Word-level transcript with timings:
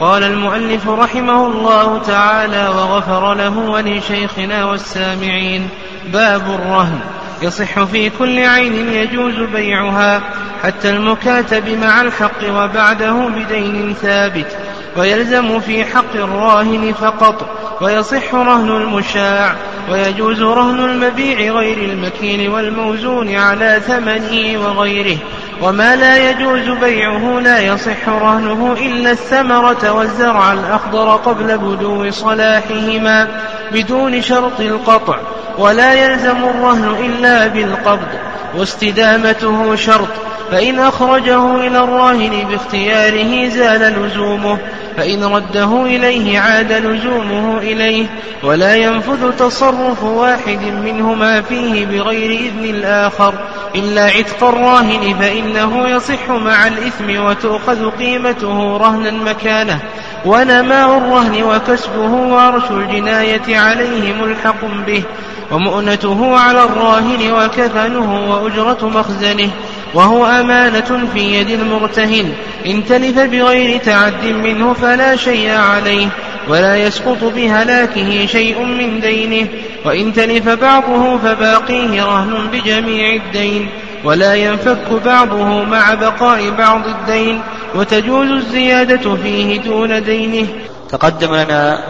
قال 0.00 0.24
المؤلف 0.24 0.88
رحمه 0.88 1.46
الله 1.46 1.98
تعالى 1.98 2.68
وغفر 2.68 3.34
له 3.34 3.58
ولشيخنا 3.58 4.64
والسامعين. 4.64 5.68
باب 6.12 6.42
الرهن. 6.42 7.00
يصح 7.42 7.84
في 7.84 8.10
كل 8.10 8.38
عين 8.38 8.88
يجوز 8.88 9.34
بيعها 9.34 10.22
حتى 10.62 10.90
المكاتب 10.90 11.68
مع 11.68 12.00
الحق 12.00 12.50
وبعده 12.50 13.12
بدين 13.12 13.94
ثابت. 13.94 14.56
ويلزم 14.96 15.60
في 15.60 15.84
حق 15.84 16.14
الراهن 16.14 16.92
فقط. 16.92 17.46
ويصح 17.80 18.34
رهن 18.34 18.68
المشاع. 18.68 19.54
ويجوز 19.90 20.42
رهن 20.42 20.80
المبيع 20.80 21.52
غير 21.52 21.78
المكين 21.78 22.50
والموزون 22.50 23.34
على 23.34 23.80
ثمنه 23.86 24.60
وغيره. 24.60 25.18
وما 25.62 25.96
لا 25.96 26.30
يجوز 26.30 26.78
بيعه 26.78 27.40
لا 27.40 27.58
يصح 27.58 28.08
رهنه 28.08 28.76
إلا 28.80 29.10
الثمرة 29.10 29.92
والزرع 29.92 30.52
الأخضر 30.52 31.16
قبل 31.16 31.58
بدو 31.58 32.10
صلاحهما 32.10 33.28
بدون 33.72 34.22
شرط 34.22 34.60
القطع 34.60 35.16
ولا 35.58 35.92
يلزم 35.92 36.44
الرهن 36.44 36.94
إلا 37.04 37.46
بالقبض 37.46 38.08
واستدامته 38.56 39.76
شرط 39.76 40.08
فإن 40.50 40.78
أخرجه 40.78 41.56
إلى 41.56 41.78
الراهن 41.78 42.46
باختياره 42.50 43.48
زال 43.48 44.06
لزومه 44.06 44.58
فإن 44.96 45.24
رده 45.24 45.82
إليه 45.82 46.38
عاد 46.38 46.72
لزومه 46.72 47.58
إليه 47.58 48.06
ولا 48.42 48.74
ينفذ 48.74 49.32
تصرف 49.32 50.04
واحد 50.04 50.60
منهما 50.84 51.40
فيه 51.40 51.86
بغير 51.86 52.30
إذن 52.30 52.64
الآخر. 52.64 53.34
إلا 53.74 54.04
عتق 54.04 54.44
الراهن 54.44 55.16
فإنه 55.20 55.88
يصح 55.88 56.30
مع 56.30 56.66
الإثم 56.66 57.24
وتؤخذ 57.24 57.90
قيمته 57.90 58.76
رهنا 58.76 59.10
مكانه 59.10 59.78
ونماء 60.24 60.98
الرهن 60.98 61.42
وكسبه 61.42 62.10
وعرش 62.10 62.70
الجناية 62.70 63.58
عليه 63.58 64.12
ملحق 64.12 64.64
به 64.86 65.02
ومؤنته 65.50 66.38
على 66.38 66.64
الراهن 66.64 67.32
وكفنه 67.32 68.30
وأجرة 68.30 68.88
مخزنه 68.88 69.50
وهو 69.94 70.26
أمانة 70.26 71.08
في 71.14 71.20
يد 71.20 71.50
المرتهن. 71.50 72.32
إن 72.66 72.84
تلف 72.84 73.18
بغير 73.18 73.80
تعد 73.80 74.24
منه 74.24 74.72
فلا 74.72 75.16
شيء 75.16 75.50
عليه 75.50 76.08
ولا 76.48 76.76
يسقط 76.76 77.24
بهلاكه 77.24 78.26
شيء 78.26 78.64
من 78.64 79.00
دينه. 79.00 79.48
وإن 79.84 80.12
تلف 80.12 80.48
بعضه 80.48 81.18
فباقيه 81.18 82.04
رهن 82.04 82.50
بجميع 82.52 83.14
الدين 83.14 83.68
ولا 84.04 84.34
ينفك 84.34 85.02
بعضه 85.04 85.64
مع 85.64 85.94
بقاء 85.94 86.50
بعض 86.50 86.86
الدين. 86.86 87.40
وتجوز 87.74 88.30
الزيادة 88.30 89.16
فيه 89.16 89.60
دون 89.60 90.04
دينه. 90.04 90.48
تقدم 90.88 91.34
لنا 91.34 91.84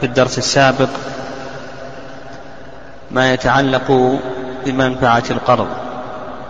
في 0.00 0.06
الدرس 0.06 0.38
السابق 0.38 0.88
ما 3.10 3.32
يتعلق 3.32 4.18
بمنفعة 4.66 5.22
القرض. 5.30 5.68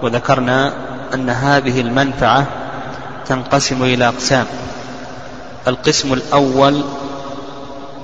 وذكرنا 0.02 0.72
أن 1.14 1.30
هذه 1.30 1.80
المنفعة 1.80 2.46
تنقسم 3.26 3.82
إلى 3.82 4.08
أقسام. 4.08 4.46
القسم 5.68 6.12
الأول 6.12 6.84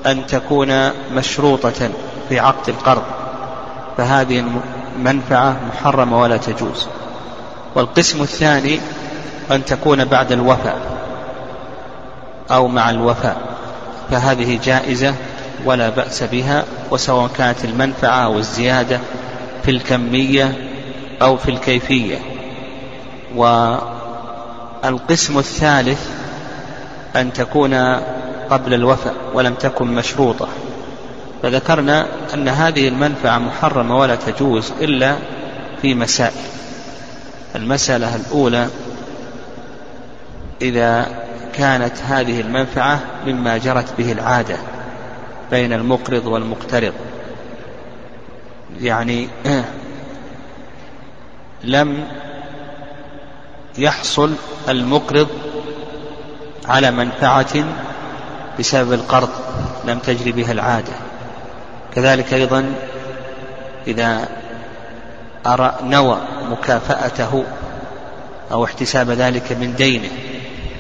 أن 0.07 0.27
تكون 0.27 0.91
مشروطة 1.15 1.91
في 2.29 2.41
عقد 2.41 2.69
القرض 2.69 3.03
فهذه 3.97 4.45
المنفعة 4.97 5.57
محرمة 5.69 6.21
ولا 6.21 6.37
تجوز. 6.37 6.87
والقسم 7.75 8.23
الثاني 8.23 8.81
أن 9.51 9.65
تكون 9.65 10.05
بعد 10.05 10.33
الوفاء 10.33 10.79
أو 12.51 12.69
مع 12.69 12.91
الوفاء 12.91 13.37
فهذه 14.11 14.59
جائزة 14.65 15.15
ولا 15.65 15.89
بأس 15.89 16.23
بها 16.23 16.65
وسواء 16.91 17.31
كانت 17.37 17.65
المنفعة 17.65 18.25
أو 18.25 18.39
الزيادة 18.39 19.01
في 19.65 19.71
الكمية 19.71 20.68
أو 21.23 21.37
في 21.37 21.51
الكيفية. 21.51 22.19
والقسم 23.35 25.39
الثالث 25.39 26.09
أن 27.17 27.33
تكون 27.33 27.75
قبل 28.51 28.75
الوفاء 28.75 29.15
ولم 29.35 29.55
تكن 29.55 29.87
مشروطة. 29.87 30.49
فذكرنا 31.43 32.07
أن 32.35 32.49
هذه 32.49 32.89
المنفعة 32.89 33.39
محرمة 33.39 33.99
ولا 33.99 34.15
تجوز 34.15 34.73
إلا 34.81 35.17
في 35.83 35.95
مسائل. 35.95 36.43
المسألة 37.55 38.17
الأولى 38.17 38.69
إذا 40.63 41.07
كانت 41.55 41.93
هذه 42.09 42.41
المنفعة 42.41 43.01
مما 43.27 43.59
جرت 43.59 43.95
به 43.99 44.13
العادة 44.13 44.57
بين 45.51 45.73
المقرض 45.73 46.27
والمقترض. 46.27 46.93
يعني 48.81 49.29
لم 51.65 52.05
يحصل 53.79 54.35
المقرض 54.69 55.29
على 56.67 56.91
منفعة 56.91 57.65
بسبب 58.59 58.93
القرض 58.93 59.29
لم 59.85 59.99
تجري 59.99 60.33
بها 60.33 60.53
العادة. 60.53 60.93
كذلك 61.95 62.35
أيضا 62.35 62.75
إذا 63.87 64.29
أرى 65.47 65.75
نوى 65.83 66.21
مكافأته 66.51 67.45
أو 68.53 68.65
احتساب 68.65 69.11
ذلك 69.11 69.53
من 69.53 69.75
دينه 69.75 70.11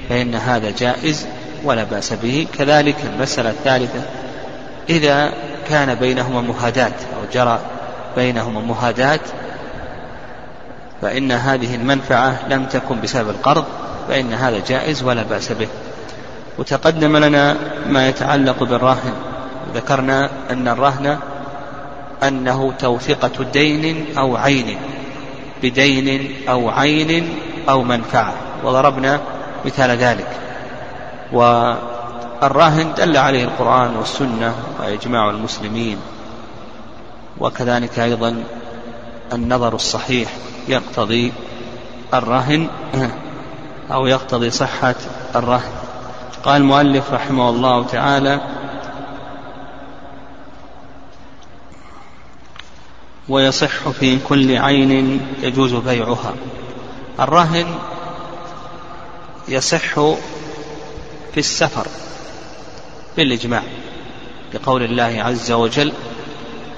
فإن 0.08 0.34
هذا 0.34 0.70
جائز 0.70 1.26
ولا 1.64 1.84
بأس 1.84 2.12
به. 2.12 2.46
كذلك 2.58 2.96
المسألة 3.14 3.50
الثالثة 3.50 4.02
إذا 4.90 5.32
كان 5.68 5.94
بينهما 5.94 6.40
مهادات 6.40 6.92
أو 6.92 7.32
جرى 7.32 7.60
بينهما 8.16 8.60
مهادات 8.60 9.20
فإن 11.03 11.32
هذه 11.32 11.75
المنفعة 11.75 12.48
لم 12.48 12.64
تكن 12.64 13.00
بسبب 13.00 13.28
القرض 13.31 13.64
فإن 14.09 14.32
هذا 14.32 14.62
جائز 14.69 15.03
ولا 15.03 15.22
بأس 15.22 15.53
به. 15.53 15.69
وتقدم 16.59 17.16
لنا 17.16 17.56
ما 17.86 18.09
يتعلق 18.09 18.62
بالراهن 18.62 19.12
ذكرنا 19.75 20.31
أن 20.50 20.69
الرهن 20.69 21.19
أنه 22.22 22.72
توثقة 22.78 23.44
دين 23.53 24.06
أو 24.19 24.37
عين 24.37 24.78
بدين 25.62 26.37
أو 26.48 26.70
عين 26.70 27.34
أو 27.69 27.82
منفعة. 27.82 28.32
وضربنا 28.64 29.20
مثال 29.64 29.91
ذلك. 29.91 30.28
والراهن 31.32 32.94
دل 32.97 33.16
عليه 33.16 33.44
القرآن 33.44 33.97
والسنة 33.97 34.54
وإجماع 34.81 35.31
المسلمين. 35.31 35.98
وكذلك 37.38 37.98
أيضا 37.98 38.44
النظر 39.32 39.75
الصحيح. 39.75 40.28
يقتضي 40.68 41.32
الرهن 42.14 42.68
أو 43.90 44.06
يقتضي 44.06 44.50
صحة 44.50 44.94
الرهن. 45.36 45.72
قال 46.44 46.62
المؤلف 46.62 47.12
رحمه 47.12 47.50
الله 47.50 47.84
تعالى 47.86 48.40
ويصح 53.28 53.88
في 53.88 54.18
كل 54.18 54.56
عين 54.56 55.20
يجوز 55.42 55.74
بيعها. 55.74 56.34
الرهن 57.20 57.78
يصح 59.48 59.94
في 61.32 61.36
السفر 61.36 61.86
بالإجماع 63.16 63.62
لقول 64.54 64.82
الله 64.82 65.22
عز 65.22 65.52
وجل 65.52 65.92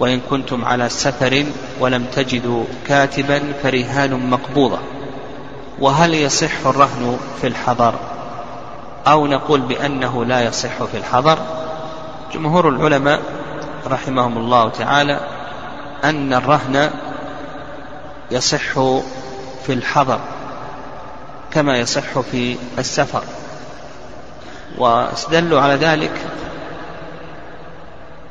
وإن 0.01 0.21
كنتم 0.31 0.65
على 0.65 0.89
سفر 0.89 1.45
ولم 1.81 2.05
تجدوا 2.05 2.65
كاتبا 2.87 3.43
فرهان 3.63 4.31
مقبوضة. 4.31 4.79
وهل 5.79 6.15
يصح 6.15 6.67
الرهن 6.67 7.19
في 7.41 7.47
الحضر؟ 7.47 7.95
أو 9.07 9.27
نقول 9.27 9.61
بأنه 9.61 10.25
لا 10.25 10.41
يصح 10.41 10.85
في 10.85 10.97
الحضر؟ 10.97 11.39
جمهور 12.35 12.69
العلماء 12.69 13.21
رحمهم 13.87 14.39
الله 14.39 14.69
تعالى 14.69 15.21
أن 16.05 16.33
الرهن 16.33 16.91
يصح 18.31 18.73
في 19.67 19.73
الحضر 19.73 20.21
كما 21.51 21.79
يصح 21.79 22.21
في 22.21 22.57
السفر. 22.79 23.23
واستدلوا 24.79 25.61
على 25.61 25.75
ذلك 25.75 26.13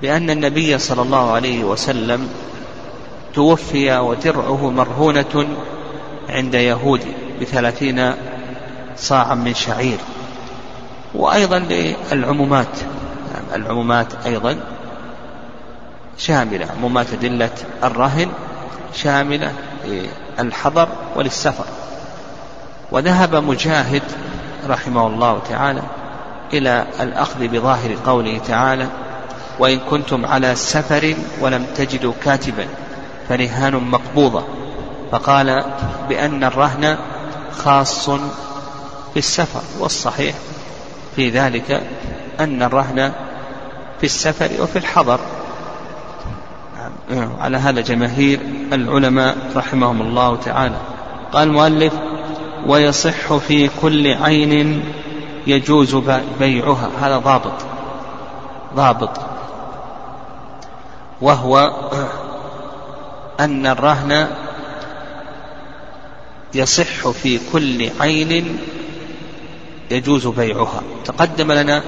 بأن 0.01 0.30
النبي 0.30 0.78
صلى 0.78 1.01
الله 1.01 1.31
عليه 1.31 1.63
وسلم 1.63 2.30
توفي 3.34 3.98
ودرعه 3.98 4.69
مرهونة 4.69 5.48
عند 6.30 6.54
يهودي 6.54 7.13
بثلاثين 7.42 8.13
صاعا 8.98 9.36
من 9.36 9.54
شعير. 9.54 9.98
وأيضا 11.16 11.60
للعمومات 11.60 12.68
العمومات 13.56 14.07
أيضا 14.25 14.57
شاملة 16.18 16.68
عمومات 16.78 17.13
أدلة 17.13 17.51
الرهن 17.84 18.28
شاملة 18.94 19.54
للحضر 20.40 20.88
وللسفر. 21.16 21.66
وذهب 22.92 23.36
مجاهد 23.36 24.04
رحمه 24.68 25.07
الله 25.07 25.40
تعالى 25.50 25.81
إلى 26.54 26.86
الأخذ 27.00 27.48
بظاهر 27.48 27.96
قوله 28.06 28.38
تعالى 28.38 28.88
وإن 29.60 29.80
كنتم 29.80 30.26
على 30.26 30.56
سفر 30.56 31.16
ولم 31.42 31.66
تجدوا 31.76 32.14
كاتبا 32.24 32.68
فرهان 33.30 33.76
مقبوضة. 33.76 34.44
فقال 35.12 35.64
بأن 36.10 36.44
الرهن 36.44 36.98
خاص 37.52 38.10
في 39.14 39.18
السفر 39.18 39.62
والصحيح 39.80 40.36
في 41.16 41.30
ذلك 41.30 41.84
أن 42.40 42.64
الرهن 42.64 43.12
في 44.00 44.04
السفر 44.04 44.50
وفي 44.60 44.76
الحضر. 44.76 45.20
على 47.40 47.58
هذا 47.58 47.82
جماهير 47.82 48.40
العلماء 48.74 49.38
رحمهم 49.56 50.02
الله 50.02 50.36
تعالى. 50.36 50.76
قال 51.34 51.48
المؤلف 51.48 51.94
ويصح 52.68 53.34
في 53.34 53.70
كل 53.82 54.14
عين 54.14 54.84
يجوز 55.48 55.96
بيعها. 56.40 56.90
هذا 57.02 57.18
ضابط 57.18 57.66
ضابط. 58.76 59.22
وهو 61.21 61.74
أن 63.39 63.68
الرهن 63.68 64.27
يصح 66.54 67.10
في 67.10 67.39
كل 67.54 67.89
عين 68.00 68.60
يجوز 69.92 70.27
بيعها. 70.27 70.81
تقدم 71.06 71.51
لنا 71.51 71.83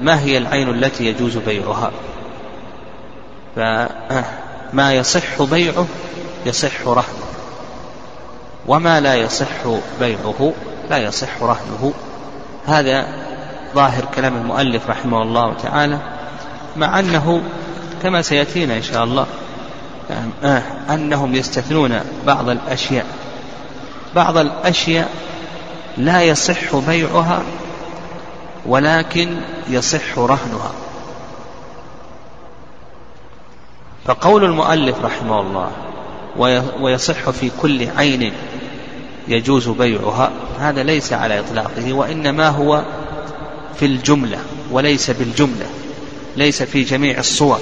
ما 0.00 0.20
هي 0.20 0.38
العين 0.38 0.68
التي 0.68 1.06
يجوز 1.06 1.36
بيعها. 1.36 1.90
فما 3.56 4.94
يصح 4.94 5.42
بيعه 5.42 5.86
يصح 6.46 6.86
رهنه. 6.86 7.24
وما 8.66 9.00
لا 9.00 9.14
يصح 9.14 9.66
بيعه 10.00 10.52
لا 10.90 10.98
يصح 10.98 11.42
رهنه. 11.42 11.92
هذا 12.66 13.06
ظاهر 13.74 14.04
كلام 14.14 14.36
المؤلف 14.36 14.90
رحمه 14.90 15.22
الله 15.22 15.54
تعالى 15.54 15.98
مع 16.76 16.98
أنه 16.98 17.42
كما 18.04 18.22
سيأتينا 18.22 18.76
إن 18.76 18.82
شاء 18.82 19.04
الله. 19.04 19.26
أنهم 20.90 21.34
يستثنون 21.34 22.00
بعض 22.26 22.48
الأشياء. 22.48 23.06
بعض 24.14 24.36
الأشياء 24.36 25.10
لا 25.96 26.22
يصح 26.22 26.76
بيعها 26.76 27.42
ولكن 28.66 29.36
يصح 29.68 30.18
رهنها. 30.18 30.72
فقول 34.04 34.44
المؤلف 34.44 35.04
رحمه 35.04 35.40
الله 35.40 35.70
ويصح 36.80 37.30
في 37.30 37.50
كل 37.62 37.88
عين 37.96 38.32
يجوز 39.28 39.68
بيعها 39.68 40.30
هذا 40.58 40.82
ليس 40.82 41.12
على 41.12 41.40
إطلاقه 41.40 41.92
وإنما 41.92 42.48
هو 42.48 42.84
في 43.78 43.86
الجملة 43.86 44.38
وليس 44.70 45.10
بالجملة 45.10 45.66
ليس 46.36 46.62
في 46.62 46.82
جميع 46.82 47.18
الصور. 47.18 47.60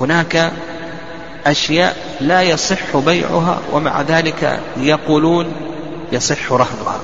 هناك 0.00 0.52
أشياء 1.46 1.96
لا 2.20 2.42
يصح 2.42 2.96
بيعها 2.96 3.58
ومع 3.72 4.02
ذلك 4.02 4.60
يقولون 4.76 5.52
يصح 6.12 6.52
رهنها. 6.52 6.98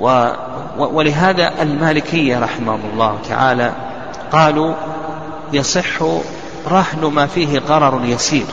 و 0.00 0.28
ولهذا 0.78 1.62
المالكية 1.62 2.38
رحمهم 2.38 2.80
الله 2.92 3.18
تعالى 3.28 3.72
قالوا 4.32 4.74
يصح 5.52 6.02
رهن 6.66 7.04
ما 7.04 7.26
فيه 7.26 7.58
غرر 7.58 8.04
يسير. 8.04 8.46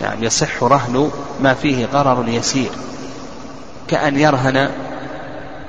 يعني 0.00 0.26
يصح 0.26 0.62
رهن 0.62 1.10
ما 1.40 1.54
فيه 1.54 1.86
غرر 1.86 2.28
يسير. 2.28 2.70
كأن 3.88 4.18
يرهن 4.18 4.70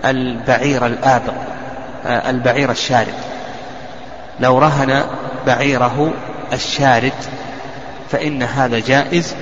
البعير 0.06 0.86
الآبق 0.86 1.34
البعير 2.06 2.72
الشارد 2.72 3.31
لو 4.40 4.60
رهن 4.60 5.04
بعيره 5.48 6.14
الشارد 6.54 7.14
فإن 8.12 8.44
هذا 8.44 8.80
جائز 8.80 9.36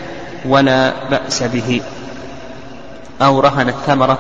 ولا 0.46 0.94
بأس 1.10 1.44
به. 1.44 1.82
أو 3.22 3.40
رهن 3.40 3.70
الثمرة 3.70 4.18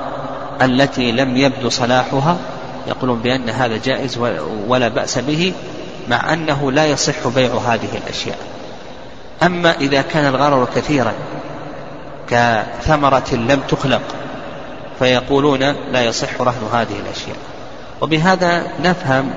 التي 0.61 1.11
لم 1.11 1.37
يبدو 1.37 1.69
صلاحها 1.69 2.37
يقولون 2.87 3.19
بأن 3.19 3.49
هذا 3.49 3.77
جائز 3.77 4.17
ولا 4.67 4.87
بأس 4.87 5.17
به 5.19 5.53
مع 6.09 6.33
أنه 6.33 6.71
لا 6.71 6.85
يصح 6.85 7.27
بيع 7.27 7.49
هذه 7.55 7.97
الأشياء. 8.03 8.37
أما 9.43 9.75
إذا 9.81 10.01
كان 10.01 10.25
الغرر 10.25 10.67
كثيرا 10.75 11.13
كثمرة 12.29 13.33
لم 13.33 13.61
تخلق 13.69 14.01
فيقولون 14.99 15.59
لا 15.91 16.03
يصح 16.03 16.41
رهن 16.41 16.69
هذه 16.73 16.99
الأشياء. 17.05 17.37
وبهذا 18.01 18.63
نفهم 18.83 19.31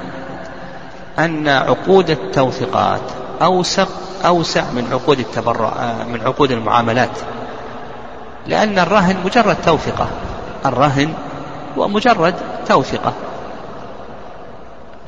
أن 1.18 1.48
عقود 1.48 2.10
التوثيقات 2.10 3.00
أوسع 3.42 3.86
أوسع 4.26 4.64
من 4.70 4.88
عقود 4.92 5.18
التبرع 5.18 5.94
من 6.12 6.20
عقود 6.20 6.50
المعاملات. 6.50 7.18
لأن 8.46 8.78
الرهن 8.78 9.16
مجرد 9.24 9.56
توثقة 9.66 10.06
الرهن 10.66 11.14
هو 11.78 11.88
مجرد 11.88 12.34
توثقة 12.68 13.12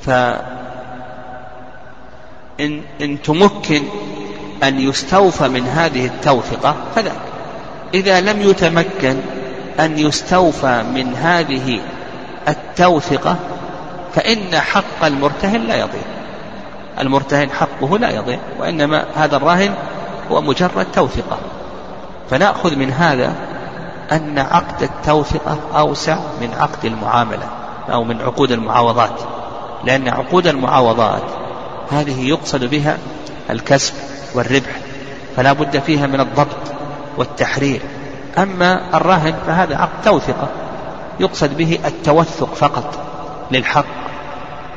فإن 0.01 0.43
إن 3.01 3.23
تمكن 3.23 3.83
أن 4.63 4.81
يستوفى 4.81 5.49
من 5.49 5.67
هذه 5.67 6.07
التوثقة 6.07 6.75
فذاك. 6.95 7.21
إذا 7.95 8.21
لم 8.21 8.43
يتمكن 8.43 9.17
أن 9.81 9.99
يستوفى 9.99 10.85
من 10.95 11.15
هذه 11.15 11.81
التوثقة 12.49 13.37
فإن 14.15 14.61
حق 14.61 15.05
المرتهن 15.05 15.61
لا 15.61 15.77
يضيع. 15.77 16.03
المرتهن 17.01 17.51
حقه 17.51 17.99
لا 17.99 18.11
يضيع 18.11 18.39
وإنما 18.59 19.05
هذا 19.15 19.37
الراهن 19.37 19.75
هو 20.31 20.41
مجرد 20.41 20.87
توثقة. 20.93 21.39
فنأخذ 22.31 22.77
من 22.77 22.93
هذا 22.93 23.35
أن 24.13 24.39
عقد 24.39 24.83
التوثقة 24.83 25.59
أوسع 25.77 26.17
من 26.41 26.55
عقد 26.59 26.85
المعاملة 26.85 27.47
أو 27.93 28.05
من 28.05 28.23
عقود 28.23 28.51
المعاوضات 28.51 29.21
لأن 29.85 30.09
عقود 30.09 30.47
المعاوضات 30.47 31.23
هذه 31.91 32.29
يقصد 32.29 32.65
بها 32.65 32.99
الكسب 33.51 33.95
والربح 34.35 34.71
فلا 35.37 35.53
بد 35.53 35.79
فيها 35.79 36.07
من 36.07 36.21
الضبط 36.21 36.57
والتحرير. 37.17 37.83
أما 38.39 38.97
الرهن 38.97 39.35
فهذا 39.47 39.77
عقد 39.77 40.05
توثقة 40.05 40.49
يقصد 41.21 41.57
به 41.57 41.79
التوثق 41.85 42.55
فقط 42.55 42.99
للحق 43.51 44.04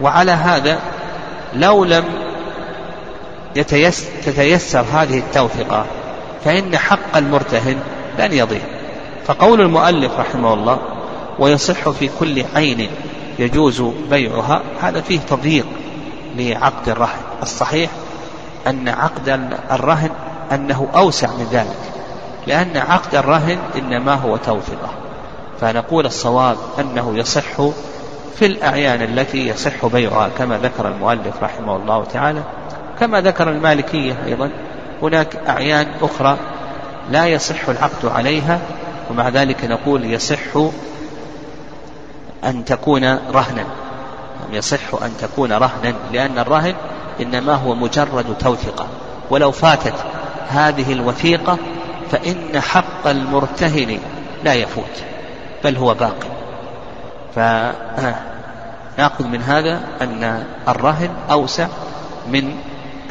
وعلى 0.01 0.32
هذا 0.32 0.80
لو 1.54 1.84
لم 1.84 2.04
تتيسر 4.25 4.86
هذه 4.94 5.18
التوثقة 5.20 5.86
فإن 6.46 6.77
حق 6.77 7.18
المرتهن 7.18 7.77
لن 8.20 8.34
يضيع. 8.34 8.62
فقول 9.25 9.62
المؤلف 9.62 10.20
رحمه 10.20 10.54
الله 10.54 10.80
ويصح 11.39 11.89
في 11.89 12.10
كل 12.20 12.44
عين 12.56 12.89
يجوز 13.39 13.82
بيعها 14.10 14.62
هذا 14.82 15.01
فيه 15.01 15.20
تضييق 15.20 15.66
لعقد 16.36 16.89
الرهن. 16.89 17.20
الصحيح 17.44 17.89
أن 18.68 18.89
عقد 18.89 19.30
الرهن 19.72 20.10
أنه 20.51 20.88
أوسع 20.96 21.27
من 21.27 21.48
ذلك 21.51 21.98
لأن 22.48 22.77
عقد 22.77 23.16
الرهن 23.16 23.58
إنما 23.75 24.13
هو 24.13 24.38
توثقة 24.38 24.89
فنقول 25.62 26.06
الصواب 26.06 26.58
أنه 26.80 27.18
يصح 27.18 27.62
في 28.36 28.46
الأعيان 28.46 29.01
التي 29.01 29.48
يصح 29.48 29.86
بيعها 29.86 30.29
كما 30.38 30.57
ذكر 30.57 30.88
المؤلف 30.88 31.43
رحمه 31.43 31.75
الله 31.75 32.03
تعالى 32.03 32.43
كما 33.00 33.22
ذكر 33.22 33.50
المالكية 33.50 34.15
أيضا 34.25 34.51
هناك 35.01 35.36
أعيان 35.36 35.88
أخرى 36.01 36.38
لا 37.12 37.25
يصح 37.27 37.69
العقد 37.69 38.05
عليها 38.05 38.60
ومع 39.10 39.29
ذلك 39.29 39.65
نقول 39.65 40.05
يصح 40.05 40.57
أن 42.43 42.65
تكون 42.65 43.03
رهنا. 43.13 43.65
يصح 44.51 45.01
أن 45.03 45.12
تكون 45.22 45.51
رهنا 45.53 45.93
لأن 46.12 46.39
الرهن 46.39 46.74
إنما 47.22 47.53
هو 47.53 47.75
مجرد 47.75 48.38
توثقة 48.39 48.88
ولو 49.29 49.51
فاتت 49.51 49.93
هذه 50.50 50.93
الوثيقة 50.93 51.57
فإن 52.12 52.62
حق 52.62 53.07
المرتهن 53.07 54.00
لا 54.43 54.53
يفوت 54.53 55.03
بل 55.63 55.77
هو 55.77 55.93
باقي. 55.93 56.37
فنأخذ 57.38 59.27
من 59.27 59.41
هذا 59.41 59.82
أن 60.01 60.44
الرهن 60.67 61.10
أوسع 61.32 61.67
من 62.27 62.56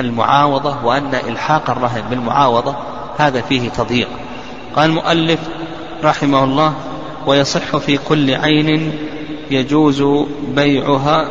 المعاوضة 0.01 0.85
وأن 0.85 1.15
إلحاق 1.15 1.71
الرهن 1.71 2.03
بالمعاوضة 2.11 2.77
هذا 3.19 3.41
فيه 3.41 3.69
تضييق. 3.69 4.09
قال 4.77 4.91
المؤلف 4.91 5.41
رحمه 6.05 6.45
الله 6.45 6.75
ويصح 7.27 7.77
في 7.77 7.99
كل 7.99 8.35
عين 8.35 8.99
يجوز 9.51 10.03
بيعها 10.49 11.29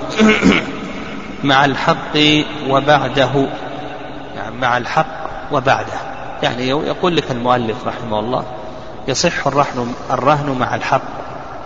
مع 1.43 1.65
الحق 1.65 2.17
وبعده. 2.69 3.47
يعني 4.35 4.55
مع 4.61 4.77
الحق 4.77 5.27
وبعده. 5.51 5.99
يعني 6.43 6.67
يقول 6.67 7.15
لك 7.15 7.31
المؤلف 7.31 7.87
رحمه 7.87 8.19
الله 8.19 8.43
يصح 9.07 9.47
الرهن 9.47 9.93
الرهن 10.11 10.57
مع 10.59 10.75
الحق 10.75 11.24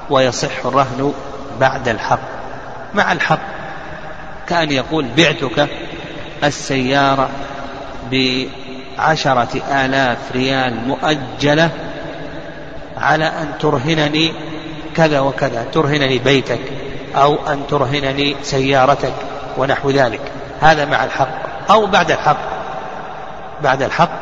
ويصح 0.09 0.65
الرهن 0.65 1.13
بعد 1.59 1.87
الحق 1.87 2.19
مع 2.93 3.11
الحق 3.11 3.39
كأن 4.47 4.71
يقول 4.71 5.05
بعتك 5.17 5.69
السيارة 6.43 7.29
بعشرة 8.11 9.61
آلاف 9.71 10.17
ريال 10.31 10.87
مؤجلة 10.87 11.69
على 12.97 13.25
أن 13.25 13.51
ترهنني 13.59 14.33
كذا 14.95 15.19
وكذا 15.19 15.65
ترهنني 15.73 16.17
بيتك 16.17 16.59
أو 17.15 17.35
أن 17.47 17.67
ترهنني 17.69 18.35
سيارتك 18.43 19.13
ونحو 19.57 19.89
ذلك. 19.89 20.21
هذا 20.61 20.85
مع 20.85 21.03
الحق 21.03 21.29
أو 21.71 21.85
بعد 21.85 22.11
الحق 22.11 22.37
بعد 23.63 23.81
الحق 23.81 24.19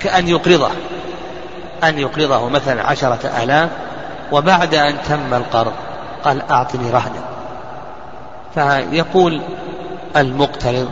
كأن 0.00 0.28
يقرضه. 0.28 0.70
أن 1.84 1.98
يقرضه 1.98 2.48
مثلا 2.48 2.86
عشرة 2.86 3.30
آلاف 3.42 3.70
وبعد 4.32 4.74
أن 4.74 4.94
تم 5.08 5.34
القرض 5.34 5.72
قال 6.24 6.50
أعطني 6.50 6.90
رهنا. 6.90 7.22
فيقول 8.54 9.40
المقترض 10.16 10.88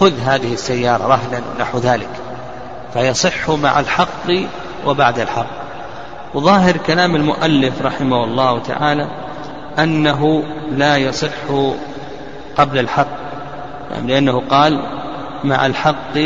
خذ 0.00 0.20
هذه 0.20 0.52
السيارة 0.52 1.06
رهنا 1.06 1.42
ونحو 1.56 1.78
ذلك. 1.78 2.08
فيصح 2.94 3.50
مع 3.50 3.80
الحق 3.80 4.30
وبعد 4.86 5.18
الحق. 5.18 5.46
وظاهر 6.34 6.76
كلام 6.76 7.16
المؤلف 7.16 7.82
رحمه 7.82 8.24
الله 8.24 8.58
تعالى 8.58 9.08
أنه 9.78 10.44
لا 10.70 10.96
يصح 10.96 11.74
قبل 12.56 12.78
الحق 12.78 13.06
يعني 13.90 14.06
لأنه 14.06 14.42
قال 14.50 14.80
مع 15.44 15.66
الحق 15.66 16.18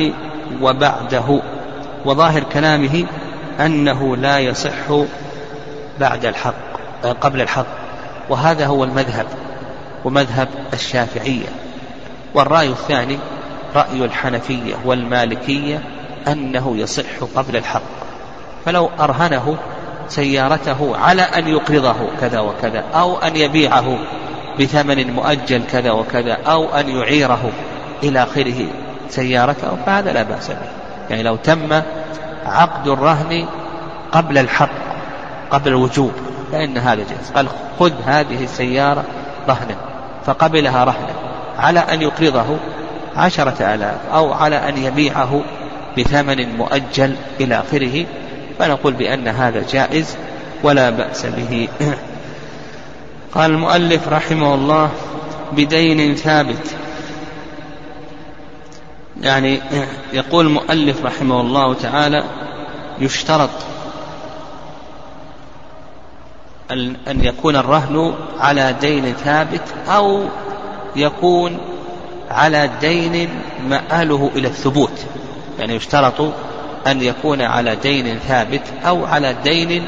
وبعده. 0.62 1.41
وظاهر 2.05 2.43
كلامه 2.43 3.07
أنه 3.61 4.16
لا 4.16 4.38
يصح 4.38 5.04
بعد 6.00 6.25
الحق 6.25 6.54
قبل 7.21 7.40
الحق. 7.40 7.66
وهذا 8.28 8.66
هو 8.66 8.85
المذهب 8.85 9.26
ومذهب 10.04 10.49
الشافعية. 10.73 11.49
والرأي 12.35 12.69
الثاني 12.69 13.19
رأي 13.75 14.04
الحنفية 14.04 14.75
والمالكية 14.85 15.83
أنه 16.28 16.76
يصح 16.76 17.25
قبل 17.37 17.57
الحق. 17.57 17.83
فلو 18.64 18.90
أرهنه 19.00 19.57
سيارته 20.09 20.97
على 20.97 21.23
أن 21.23 21.49
يقرضه 21.49 21.97
كذا 22.21 22.40
وكذا 22.40 22.85
أو 22.95 23.19
أن 23.19 23.37
يبيعه 23.37 23.99
بثمن 24.61 25.12
مؤجل 25.12 25.62
كذا 25.73 25.90
وكذا 25.90 26.33
أو 26.33 26.69
أن 26.69 26.88
يعيره 26.88 27.50
إلى 28.02 28.23
آخره 28.23 28.66
سيارته 29.09 29.76
فهذا 29.87 30.12
لا 30.12 30.23
بأس 30.23 30.49
به. 30.49 30.57
يعني 31.11 31.23
لو 31.23 31.37
تم 31.37 31.83
عقد 32.47 32.88
الرهن 32.88 33.47
قبل 34.12 34.38
الحق 34.38 34.70
قبل 35.50 35.68
الوجوب 35.68 36.12
فإن 36.52 36.78
هذا 36.78 36.94
جائز. 36.94 37.30
قال 37.35 37.47
خذ 37.78 37.92
هذه 38.06 38.44
السيارة 38.44 39.04
رهنا 39.49 39.76
فقبلها 40.26 40.85
رهنا 40.85 41.14
على 41.59 41.80
أن 41.80 42.02
يقرضه 42.02 42.56
عشرة 43.16 43.75
آلاف 43.75 43.97
أو 44.12 44.32
على 44.32 44.68
أن 44.68 44.76
يبيعه 44.76 45.40
بثمن 45.99 46.56
مؤجل 46.56 47.16
إلى 47.40 47.61
آخره. 47.61 48.06
فنقول 48.59 48.92
بأن 48.92 49.28
هذا 49.28 49.64
جائز 49.73 50.16
ولا 50.62 50.90
بأس 50.90 51.26
به. 51.26 51.68
قال 53.35 53.50
المؤلف 53.50 54.09
رحمه 54.09 54.54
الله 54.54 54.90
بدين 55.52 56.14
ثابت 56.14 56.76
يعني 59.21 59.61
يقول 60.12 60.47
المؤلف 60.47 61.05
رحمه 61.05 61.41
الله 61.41 61.75
تعالى 61.75 62.25
يشترط 63.00 63.50
أن 67.09 67.25
يكون 67.25 67.57
الرهن 67.57 68.15
على 68.39 68.75
دين 68.81 69.12
ثابت 69.12 69.62
أو 69.89 70.25
يكون 70.97 71.59
على 72.31 72.71
دين 72.81 73.29
مآله 73.69 74.31
إلى 74.37 74.49
الثبوت. 74.49 75.07
يعني 75.59 75.75
يشترط 75.75 76.21
أن 76.87 77.03
يكون 77.03 77.43
على 77.43 77.77
دين 77.77 78.19
ثابت 78.19 78.62
أو 78.87 79.05
على 79.05 79.37
دين 79.45 79.87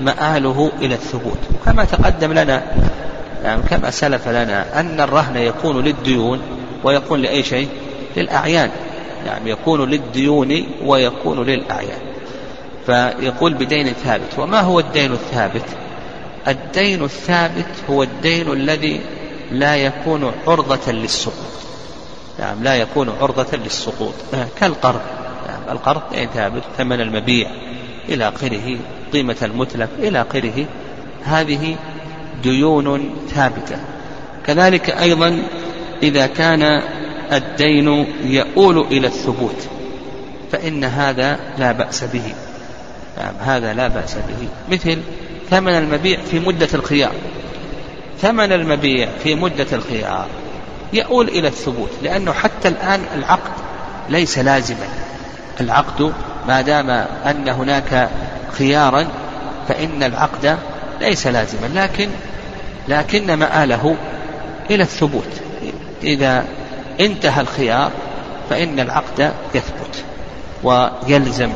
مآله 0.00 0.72
إلى 0.80 0.94
الثبوت. 0.94 1.38
وكما 1.54 1.84
تقدم 1.84 2.32
لنا 2.32 2.62
يعني 3.44 3.62
كما 3.62 3.90
سلف 3.90 4.28
لنا 4.28 4.80
أن 4.80 5.00
الرهن 5.00 5.36
يكون 5.36 5.84
للديون 5.84 6.40
ويكون 6.84 7.20
لأي 7.20 7.42
شيء؟ 7.42 7.68
للأعيان. 8.16 8.70
يعني 9.26 9.50
يكون 9.50 9.90
للديون 9.90 10.66
ويكون 10.84 11.42
للأعيان. 11.42 12.00
فيقول 12.86 13.54
بدين 13.54 13.86
ثابت. 13.86 14.38
وما 14.38 14.60
هو 14.60 14.80
الدين 14.80 15.12
الثابت؟ 15.12 15.64
الدين 16.48 17.04
الثابت 17.04 17.68
هو 17.90 18.02
الدين 18.02 18.52
الذي 18.52 19.00
لا 19.52 19.76
يكون 19.76 20.32
عرضة 20.46 20.92
للسقوط. 20.92 21.56
نعم 22.38 22.62
لا 22.62 22.74
يكون 22.76 23.08
عرضة 23.20 23.56
للسقوط. 23.56 24.14
كالقرض. 24.60 25.00
نعم 25.48 25.76
القرض 25.76 26.02
دين 26.12 26.28
ثابت 26.34 26.62
ثمن 26.78 27.00
المبيع 27.00 27.50
إلى 28.08 28.28
آخره 28.28 28.78
قيمة 29.12 29.36
المتلف 29.42 29.90
إلى 29.98 30.20
آخره. 30.20 30.66
هذه 31.24 31.76
ديون 32.42 33.14
ثابتة. 33.28 33.78
كذلك 34.46 34.90
أيضا 34.90 35.42
إذا 36.02 36.26
كان 36.26 36.82
الدين 37.32 38.06
يؤول 38.24 38.78
إلى 38.78 39.06
الثبوت 39.06 39.68
فإن 40.52 40.84
هذا 40.84 41.38
لا 41.58 41.72
بأس 41.72 42.04
به. 42.04 42.34
نعم 43.18 43.34
هذا 43.40 43.72
لا 43.72 43.88
بأس 43.88 44.14
به. 44.14 44.48
مثل 44.70 44.98
ثمن 45.50 45.72
المبيع 45.72 46.20
في 46.30 46.40
مدة 46.40 46.68
الخيار. 46.74 47.12
ثمن 48.20 48.52
المبيع 48.52 49.08
في 49.22 49.34
مدة 49.34 49.66
الخيار 49.72 50.26
يؤول 50.92 51.28
إلى 51.28 51.48
الثبوت 51.48 51.90
لأنه 52.02 52.32
حتى 52.32 52.68
الآن 52.68 53.00
العقد 53.14 53.52
ليس 54.08 54.38
لازما. 54.38 54.88
العقد 55.60 56.12
ما 56.48 56.60
دام 56.60 56.90
أن 57.26 57.48
هناك 57.48 58.10
خيارا 58.52 59.06
فإن 59.68 60.02
العقد 60.02 60.58
ليس 61.00 61.26
لازما 61.26 61.66
لكن 61.74 62.08
لكن 62.88 63.34
مآله 63.34 63.96
إلى 64.70 64.82
الثبوت. 64.82 65.28
إذا 66.02 66.44
انتهى 67.00 67.40
الخيار 67.40 67.90
فإن 68.50 68.80
العقد 68.80 69.32
يثبت 69.54 70.04
ويلزم 70.62 71.50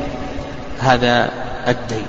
هذا 0.79 1.31
الدين. 1.67 2.05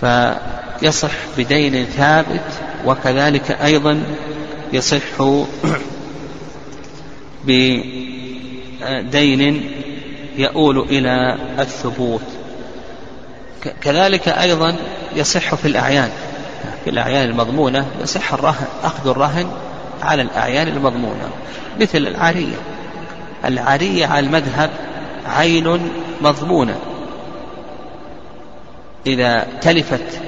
فيصح 0.00 1.12
بدين 1.38 1.84
ثابت 1.84 2.44
وكذلك 2.86 3.50
أيضا 3.50 4.02
يصح 4.72 5.22
بدين 7.46 8.10
يؤول 10.36 10.78
إلى 10.78 11.38
الثبوت. 11.58 12.22
كذلك 13.80 14.28
أيضا 14.28 14.76
يصح 15.16 15.54
في 15.54 15.68
الأعيان. 15.68 16.10
في 16.84 16.90
الأعيان 16.90 17.30
المضمونة 17.30 17.86
يصح 18.02 18.32
الرهن 18.32 18.66
أخذ 18.82 19.08
الرهن 19.08 19.50
على 20.06 20.22
الأعيان 20.22 20.68
المضمونة 20.68 21.30
مثل 21.80 21.98
العارية. 21.98 22.56
العارية 23.44 24.06
على 24.06 24.26
المذهب 24.26 24.70
عين 25.26 25.90
مضمونة. 26.20 26.76
إذا 29.06 29.46
تلفت 29.60 30.20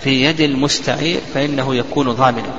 في 0.00 0.24
يد 0.24 0.40
المستعير 0.40 1.20
فإنه 1.34 1.74
يكون 1.74 2.10
ضامنا 2.10 2.50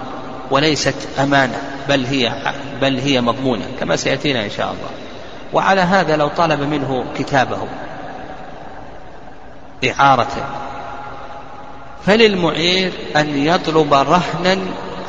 وليست 0.51 0.95
أمانة 1.19 1.61
بل 1.89 2.05
هي 2.05 2.53
بل 2.81 2.99
هي 2.99 3.21
مضمونة 3.21 3.65
كما 3.79 3.95
سيأتينا 3.95 4.45
إن 4.45 4.49
شاء 4.49 4.65
الله. 4.65 4.89
وعلى 5.53 5.81
هذا 5.81 6.15
لو 6.15 6.27
طلب 6.27 6.61
منه 6.61 7.05
كتابه 7.17 7.67
إعارة 9.89 10.49
فللمعير 12.05 12.91
أن 13.15 13.45
يطلب 13.45 13.93
رهنا 13.93 14.57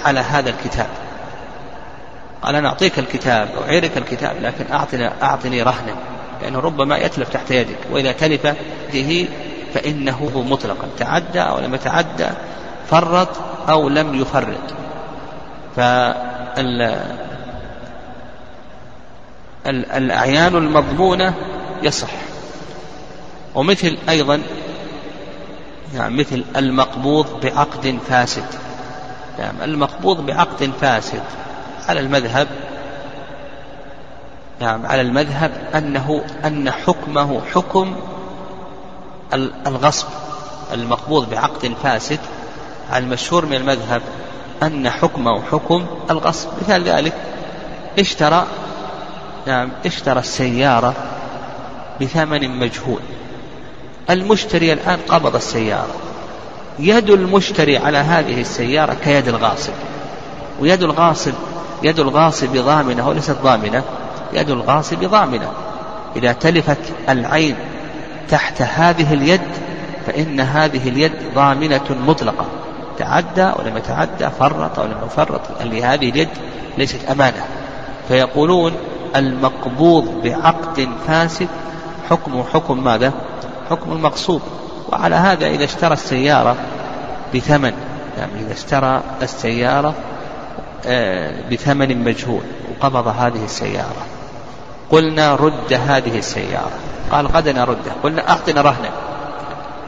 على 0.04 0.20
هذا 0.20 0.50
الكتاب. 0.50 1.05
قال 2.42 2.54
أنا 2.54 2.68
أعطيك 2.68 2.98
الكتاب 2.98 3.48
أعيرك 3.62 3.96
الكتاب 3.96 4.36
لكن 4.42 4.72
أعطني 4.72 5.10
أعطني 5.22 5.62
رهنا 5.62 5.94
لأنه 6.42 6.60
ربما 6.60 6.98
يتلف 6.98 7.28
تحت 7.28 7.50
يدك 7.50 7.78
وإذا 7.90 8.12
تلف 8.12 8.56
به 8.92 9.28
فإنه 9.74 10.44
مطلقا 10.50 10.88
تعدى 10.98 11.40
أو 11.40 11.58
لم 11.58 11.74
يتعدى 11.74 12.28
فرط 12.90 13.28
أو 13.68 13.88
لم 13.88 14.14
يفرط. 14.14 14.74
فال 15.76 16.98
الأعيان 19.66 20.56
المضمونة 20.56 21.34
يصح. 21.82 22.10
ومثل 23.54 23.98
أيضا 24.08 24.42
يعني 25.94 26.16
مثل 26.16 26.44
المقبوض 26.56 27.40
بعقد 27.42 27.98
فاسد. 28.08 28.46
يعني 29.38 29.64
المقبوض 29.64 30.26
بعقد 30.26 30.72
فاسد. 30.80 31.22
على 31.88 32.00
المذهب 32.00 32.48
نعم 34.60 34.86
على 34.86 35.00
المذهب 35.00 35.50
أنه 35.74 36.24
أن 36.44 36.70
حكمه 36.70 37.40
حكم 37.54 37.96
الغصب 39.66 40.06
المقبوض 40.72 41.30
بعقد 41.30 41.74
فاسد. 41.82 42.18
المشهور 42.94 43.46
من 43.46 43.56
المذهب 43.56 44.02
أن 44.62 44.90
حكمه 44.90 45.42
حكم 45.42 45.86
الغصب. 46.10 46.48
مثال 46.62 46.82
ذلك 46.82 47.12
اشترى 47.98 48.46
نعم 49.46 49.68
اشترى 49.86 50.20
السيارة 50.20 50.94
بثمن 52.00 52.50
مجهول. 52.50 53.00
المشتري 54.10 54.72
الآن 54.72 54.98
قبض 55.08 55.36
السيارة. 55.36 55.94
يد 56.78 57.10
المشتري 57.10 57.78
على 57.78 57.98
هذه 57.98 58.40
السيارة 58.40 58.94
كيد 59.04 59.28
الغاصب. 59.28 59.72
ويد 60.60 60.82
الغاصب 60.82 61.34
يد 61.82 62.00
الغاصب 62.00 62.56
ضامنة 62.56 63.08
وليست 63.08 63.36
ضامنة 63.42 63.82
يد 64.32 64.50
الغاصب 64.50 65.04
ضامنة 65.04 65.48
إذا 66.16 66.32
تلفت 66.32 66.78
العين 67.08 67.56
تحت 68.28 68.62
هذه 68.62 69.14
اليد 69.14 69.40
فإن 70.06 70.40
هذه 70.40 70.88
اليد 70.88 71.12
ضامنة 71.34 71.96
مطلقة. 72.06 72.44
تعدى 72.98 73.52
ولم 73.58 73.76
يتعدى 73.76 74.28
فرط 74.38 74.78
ولم 74.78 74.96
يفرط 75.06 75.40
هذه 75.60 76.10
اليد 76.10 76.28
ليست 76.78 77.10
أمانة. 77.10 77.44
فيقولون 78.08 78.72
المقبوض 79.16 80.22
بعقد 80.24 80.88
فاسد 81.06 81.48
حكمه 82.10 82.44
حكم 82.54 82.84
ماذا؟ 82.84 83.12
حكم 83.70 83.92
المغصوب 83.92 84.42
وعلى 84.92 85.16
هذا 85.16 85.46
إذا 85.46 85.64
اشترى 85.64 85.92
السيارة 85.92 86.56
بثمن 87.34 87.72
يعني 88.18 88.32
إذا 88.40 88.52
اشترى 88.52 89.00
السيارة 89.22 89.94
بثمن 91.50 92.04
مجهول 92.04 92.42
وقبض 92.70 93.08
هذه 93.08 93.44
السيارة. 93.44 94.06
قلنا 94.90 95.34
رد 95.34 95.72
هذه 95.72 96.18
السيارة. 96.18 96.70
قال 97.10 97.28
قد 97.28 97.48
نرده 97.48 97.92
قلنا 98.02 98.30
أعطنا 98.30 98.60
رهنا. 98.60 98.90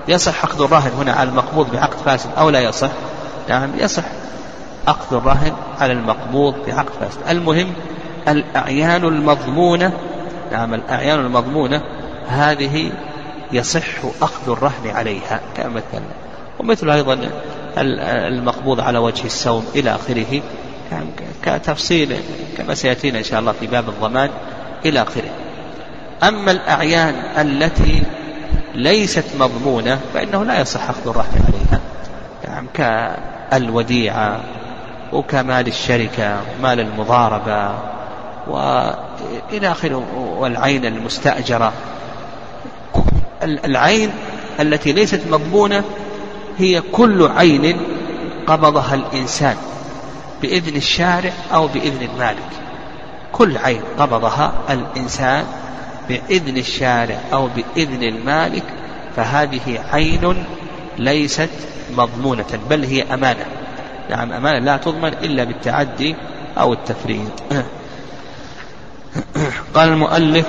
يصح 0.08 0.44
أخذ 0.44 0.62
الرهن 0.62 0.90
هنا 0.98 1.12
على 1.12 1.28
المقبوض 1.28 1.70
بعقد 1.72 1.98
فاسد 2.04 2.30
أو 2.38 2.50
لا 2.50 2.60
يصح؟ 2.60 2.90
نعم 3.48 3.70
يصح. 3.78 4.04
أخذ 4.88 5.16
الرهن 5.16 5.52
على 5.80 5.92
المقبوض 5.92 6.54
بعقد 6.66 6.92
فاسد. 7.00 7.18
المهم 7.28 7.72
الأعيان 8.28 9.04
المضمونة 9.04 9.92
نعم 10.52 10.74
الأعيان 10.74 11.20
المضمونة 11.20 11.82
هذه 12.28 12.92
يصح 13.52 14.04
أخذ 14.22 14.50
الرهن 14.50 14.90
عليها 14.94 15.40
كما 15.56 15.68
مثلنا 15.68 16.12
ومثل 16.60 16.90
أيضا 16.90 17.18
المقبوض 18.28 18.80
على 18.80 18.98
وجه 18.98 19.24
السوم 19.24 19.66
إلى 19.74 19.94
آخره. 19.94 20.40
كتفصيل 21.42 22.16
كما 22.58 22.74
سيأتينا 22.74 23.18
إن 23.18 23.24
شاء 23.24 23.40
الله 23.40 23.52
في 23.52 23.66
باب 23.66 23.88
الضمان 23.88 24.30
إلى 24.84 25.02
آخره. 25.02 25.30
أما 26.22 26.50
الأعيان 26.50 27.14
التي 27.38 28.02
ليست 28.74 29.24
مضمونة 29.40 30.00
فإنه 30.14 30.44
لا 30.44 30.60
يصح 30.60 30.88
أخذ 30.90 31.08
الرهن 31.08 31.44
عليها. 31.48 31.80
يعني 32.44 32.68
كالوديعة 32.74 34.40
وكمال 35.12 35.66
الشركة 35.66 36.40
ومال 36.58 36.80
المضاربة 36.80 37.74
وإلى 38.46 39.70
آخره 39.70 40.04
والعين 40.38 40.84
المستأجرة. 40.84 41.72
العين 43.42 44.10
التي 44.60 44.92
ليست 44.92 45.20
مضمونة 45.30 45.84
هي 46.58 46.80
كل 46.92 47.28
عين 47.36 47.76
قبضها 48.46 48.94
الإنسان. 48.94 49.56
بإذن 50.42 50.76
الشارع 50.76 51.32
أو 51.52 51.66
بإذن 51.66 52.02
المالك. 52.02 52.48
كل 53.32 53.58
عين 53.58 53.82
قبضها 53.98 54.52
الإنسان 54.70 55.44
بإذن 56.08 56.56
الشارع 56.56 57.20
أو 57.32 57.48
بإذن 57.48 58.02
المالك 58.02 58.64
فهذه 59.16 59.84
عين 59.92 60.44
ليست 60.98 61.50
مضمونة 61.96 62.58
بل 62.70 62.84
هي 62.84 63.14
أمانة. 63.14 63.46
نعم 64.10 64.32
أمانة 64.32 64.58
لا 64.58 64.76
تضمن 64.76 65.12
إلا 65.12 65.44
بالتعدي 65.44 66.16
أو 66.58 66.72
التفريط. 66.72 67.42
قال 69.74 69.88
المؤلف 69.88 70.46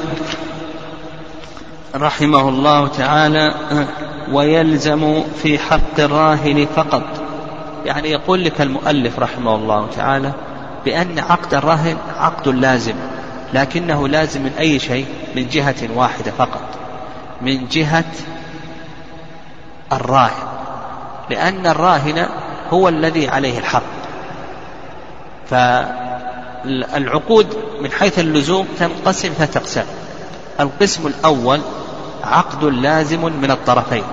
رحمه 1.96 2.50
الله 2.50 2.88
تعالى 2.88 3.54
ويلزم 4.32 5.24
في 5.44 5.60
حق 5.60 6.00
الراهن 6.00 6.68
فقط. 6.76 7.19
يعني 7.86 8.12
يقول 8.12 8.44
لك 8.44 8.62
المؤلف 8.62 9.20
رحمه 9.20 9.56
الله 9.56 9.88
تعالى 9.96 10.34
بأن 10.86 11.20
عقد 11.20 11.54
الرهن 11.54 11.98
عقد 12.18 12.48
لازم 12.48 12.96
لكنه 13.54 14.08
لازم 14.08 14.44
من 14.44 14.52
أي 14.60 14.80
شيء؟ 14.80 15.06
من 15.36 15.48
جهة 15.48 15.76
واحدة 15.96 16.32
فقط. 16.32 16.62
من 17.42 17.68
جهة 17.68 18.12
الراهن. 19.94 20.48
لأن 21.30 21.68
الراهن 21.68 22.28
هو 22.70 22.90
الذي 22.90 23.28
عليه 23.28 23.60
الحق. 23.60 23.84
فالعقود 26.66 27.58
من 27.82 27.92
حيث 27.92 28.20
اللزوم 28.20 28.68
تنقسم 28.80 29.30
ثلاثة 29.30 29.60
أقسام 29.60 29.86
القسم 30.60 31.08
الأول 31.08 31.62
عقد 32.24 32.64
لازم 32.64 33.22
من 33.42 33.52
الطرفين 33.52 34.04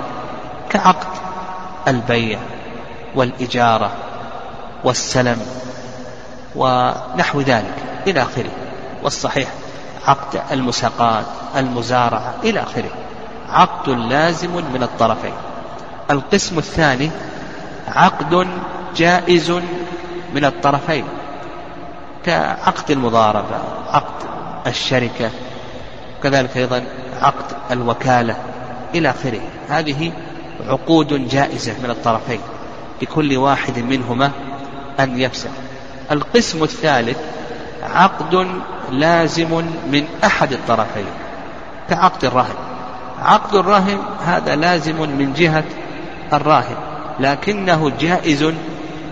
كعقد 0.71 1.07
البيع. 1.89 2.39
والإجارة 3.15 3.93
والسلم 4.85 5.41
ونحو 6.57 7.41
ذلك 7.41 7.75
إلى 8.07 8.23
آخره. 8.23 8.51
والصحيح 9.03 9.49
عقد 10.07 10.43
المساقات 10.53 11.25
المزارعة 11.57 12.35
إلى 12.45 12.61
آخره. 12.61 12.91
عقد 13.49 13.89
لازم 13.89 14.51
من 14.51 14.83
الطرفين. 14.83 15.35
القسم 16.11 16.59
الثاني 16.59 17.11
عقد 17.89 18.49
جائز 18.97 19.51
من 20.35 20.45
الطرفين 20.45 21.05
كعقد 22.25 22.91
المضاربة 22.91 23.59
عقد 23.89 24.27
الشركة 24.67 25.31
كذلك 26.23 26.57
أيضا 26.57 26.83
عقد 27.23 27.57
الوكالة 27.71 28.37
إلى 28.95 29.11
آخره. 29.11 29.41
هذه 29.69 30.13
عقود 30.69 31.29
جائزة 31.29 31.73
من 31.83 31.91
الطرفين. 31.91 32.41
لكل 33.03 33.37
واحد 33.37 33.79
منهما 33.79 34.31
أن 35.01 35.21
يفسح 35.21 35.51
القسم 36.11 36.63
الثالث 36.63 37.19
عقد 37.83 38.47
لازم 38.91 39.65
من 39.93 40.05
أحد 40.25 40.53
الطرفين 40.53 41.07
كعقد 41.91 42.25
الرهن. 42.25 42.55
عقد 43.23 43.55
الرهن 43.55 43.99
هذا 44.25 44.57
لازم 44.57 44.97
من 44.97 45.33
جهة 45.37 45.65
الراهن 46.33 46.77
لكنه 47.21 47.93
جائز 48.01 48.53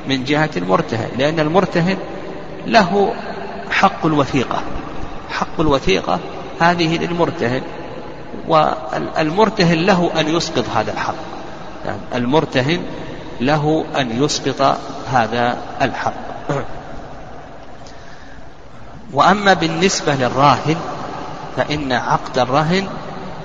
من 0.09 0.25
جهة 0.25 0.51
المرتهن 0.57 1.09
لأن 1.19 1.41
المرتهن 1.41 1.97
له 2.67 3.15
حق 3.71 4.07
الوثيقة. 4.07 4.63
حق 5.31 5.61
الوثيقة 5.61 6.19
هذه 6.61 6.99
للمرتهن 6.99 7.63
والمرتهن 8.49 9.79
له 9.79 10.11
أن 10.21 10.37
يسقط 10.37 10.65
هذا 10.75 10.93
الحق. 10.93 11.15
يعني 11.87 11.99
المرتهن 12.15 12.83
له 13.41 13.85
أن 13.97 14.23
يسقط 14.25 14.79
هذا 15.11 15.59
الحق. 15.83 16.15
وأما 19.13 19.55
بالنسبة 19.55 20.15
للراهن 20.15 20.77
فإن 21.57 21.93
عقد 21.93 22.39
الرهن 22.39 22.87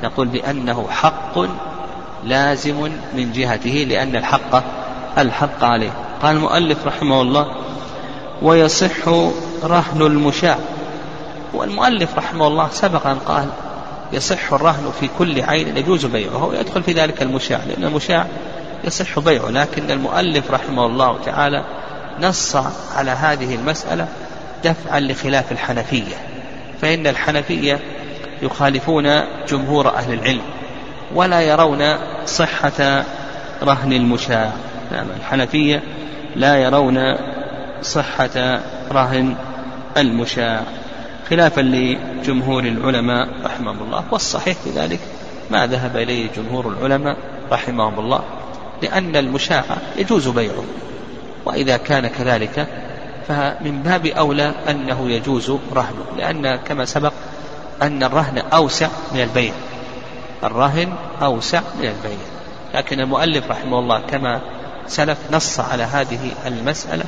نقول 0.04 0.28
بأنه 0.28 0.88
حق 0.90 1.40
لازم 2.24 2.92
من 3.14 3.32
جهته 3.32 3.86
لأن 3.90 4.16
الحق 4.16 4.64
الحق 5.18 5.64
عليه. 5.64 5.92
قال 6.22 6.36
المؤلف 6.36 6.86
رحمه 6.86 7.22
الله 7.22 7.56
ويصح 8.42 9.08
رهن 9.64 10.02
المشاع. 10.02 10.58
والمؤلف 11.54 12.18
رحمه 12.18 12.48
الله 12.48 12.68
سبق 12.72 13.08
أن 13.08 13.20
قال 13.20 13.50
يصح 14.14 14.54
الرهن 14.54 14.92
في 15.00 15.10
كل 15.20 15.42
عين 15.42 15.78
يجوز 15.78 16.06
بيعه 16.06 16.46
ويدخل 16.46 16.84
في 16.84 16.94
ذلك 16.94 17.22
المشاع 17.22 17.60
لأن 17.68 17.84
المشاع 17.84 18.28
يصح 18.84 19.20
بيعه 19.20 19.50
لكن 19.50 19.92
المؤلف 19.92 20.52
رحمه 20.52 20.86
الله 20.86 21.20
تعالى 21.26 21.64
نص 22.22 22.56
على 22.96 23.12
هذه 23.12 23.56
المسألة 23.56 24.08
دفعا 24.64 25.00
لخلاف 25.00 25.52
الحنفية. 25.52 26.16
فإن 26.82 27.08
الحنفية 27.08 27.80
يخالفون 28.42 29.22
جمهور 29.48 29.88
أهل 29.96 30.14
العلم 30.14 30.42
ولا 31.16 31.42
يرون 31.42 31.96
صحة 32.26 33.04
رهن 33.64 33.94
المشاع. 33.94 34.52
نعم 34.92 35.08
الحنفية 35.20 35.84
لا 36.36 36.58
يرون 36.58 37.16
صحة 37.82 38.60
رهن 38.92 39.36
المشاع. 39.98 40.62
خلافا 41.30 41.62
لجمهور 41.62 42.64
العلماء 42.64 43.28
رحمهم 43.46 43.84
الله 43.84 44.04
والصحيح 44.12 44.58
في 44.58 44.70
ذلك 44.70 45.00
ما 45.52 45.68
ذهب 45.68 45.98
إليه 45.98 46.28
جمهور 46.38 46.68
العلماء 46.68 47.18
رحمهم 47.52 48.00
الله. 48.00 48.39
لأن 48.82 49.16
المشاع 49.16 49.64
يجوز 49.98 50.28
بيعه 50.28 50.64
وإذا 51.46 51.78
كان 51.78 52.08
كذلك 52.08 52.68
فمن 53.28 53.82
باب 53.84 54.06
أولى 54.06 54.54
أنه 54.70 55.12
يجوز 55.12 55.50
رهنه 55.50 56.06
لأن 56.18 56.56
كما 56.56 56.86
سبق 56.86 57.14
أن 57.82 58.04
الرهن 58.04 58.38
أوسع 58.38 58.88
من 59.14 59.22
البيع 59.22 59.54
الرهن 60.44 60.94
أوسع 61.22 61.62
من 61.80 61.86
البيع. 61.86 62.18
لكن 62.74 63.00
المؤلف 63.00 63.52
رحمه 63.52 63.80
الله 63.80 64.02
كما 64.02 64.42
سلف 64.88 65.18
نص 65.32 65.60
على 65.60 65.84
هذه 65.84 66.32
المسألة 66.48 67.04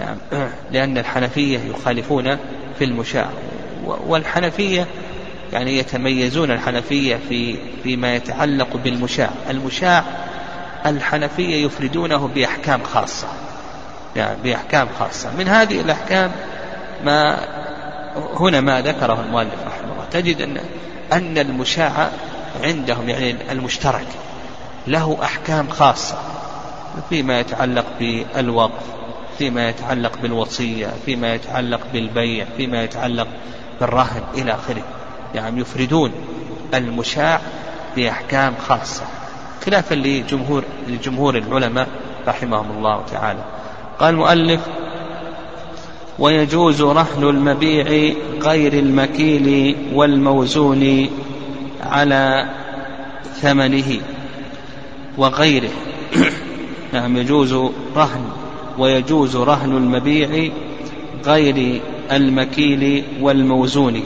نعم 0.00 0.16
لأن 0.72 0.98
الحنفية 0.98 1.58
يخالفون 1.58 2.36
في 2.78 2.84
المشاع 2.84 3.28
والحنفية 3.84 4.86
يعني 5.52 5.78
يتميزون 5.78 6.50
الحنفية 6.50 7.18
في 7.28 7.56
فيما 7.82 8.14
يتعلق 8.14 8.76
بالمشاع. 8.76 9.30
المشاع 9.50 10.04
الحنفية 10.86 11.66
يفردونه 11.66 12.28
بأحكام 12.28 12.82
خاصة. 12.82 13.28
يعني 14.16 14.36
بأحكام 14.44 14.88
خاصة. 14.98 15.30
من 15.38 15.48
هذه 15.48 15.80
الأحكام 15.80 16.32
ما 17.04 17.38
هنا 18.16 18.60
ما 18.60 18.80
ذكره 18.80 19.20
المؤلف 19.20 19.54
رحمه 19.66 19.92
الله. 19.92 20.04
تجد 20.10 20.40
أن 20.40 20.60
أن 21.12 21.38
المشاع 21.38 22.10
عندهم 22.64 23.08
يعني 23.08 23.52
المشترك 23.52 24.06
له 24.86 25.18
أحكام 25.22 25.68
خاصة 25.68 26.18
فيما 27.08 27.40
يتعلق 27.40 27.84
بالوقف 28.00 28.82
فيما 29.38 29.68
يتعلق 29.68 30.18
بالوصية 30.22 30.90
فيما 31.06 31.34
يتعلق 31.34 31.80
بالبيع 31.92 32.46
فيما 32.56 32.82
يتعلق 32.82 33.28
بالرهن 33.80 34.22
إلى 34.34 34.54
آخره. 34.54 34.82
يعني 35.34 35.60
يفردون 35.60 36.12
المشاع 36.74 37.40
بأحكام 37.96 38.54
خاصة. 38.68 39.04
خلافا 39.66 39.94
لجمهور 39.94 40.64
لجمهور 40.88 41.38
العلماء 41.38 41.88
رحمهم 42.28 42.70
الله 42.70 43.02
تعالى. 43.12 43.44
قال 43.98 44.14
المؤلف 44.14 44.60
ويجوز 46.18 46.82
رهن 46.82 47.22
المبيع 47.22 48.14
غير 48.42 48.72
المكيل 48.72 49.76
والموزون 49.94 51.08
على 51.82 52.48
ثمنه 53.34 54.00
وغيره. 55.18 55.70
نعم 56.92 57.16
يجوز 57.16 57.52
رهن 57.96 58.24
ويجوز 58.78 59.36
رهن 59.36 59.76
المبيع 59.76 60.50
غير 61.24 61.80
المكيل 62.12 63.04
والموزون 63.20 64.02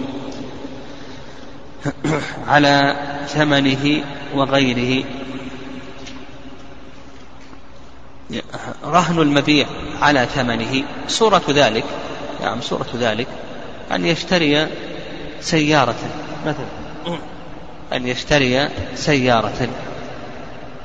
على 2.49 2.97
ثمنه 3.29 4.03
وغيره. 4.35 5.05
رهن 8.85 9.19
المبيع 9.19 9.67
على 10.03 10.27
ثمنه. 10.35 10.85
صورة 11.09 11.43
ذلك 11.51 11.85
نعم 12.43 12.61
صورة 12.61 12.87
ذلك. 12.95 13.27
أن 13.93 14.07
يشتري 14.07 14.67
سيارة 15.41 15.97
مثلا. 16.47 17.19
أن 17.93 18.09
يشتري 18.09 18.69
سيارة. 18.95 19.69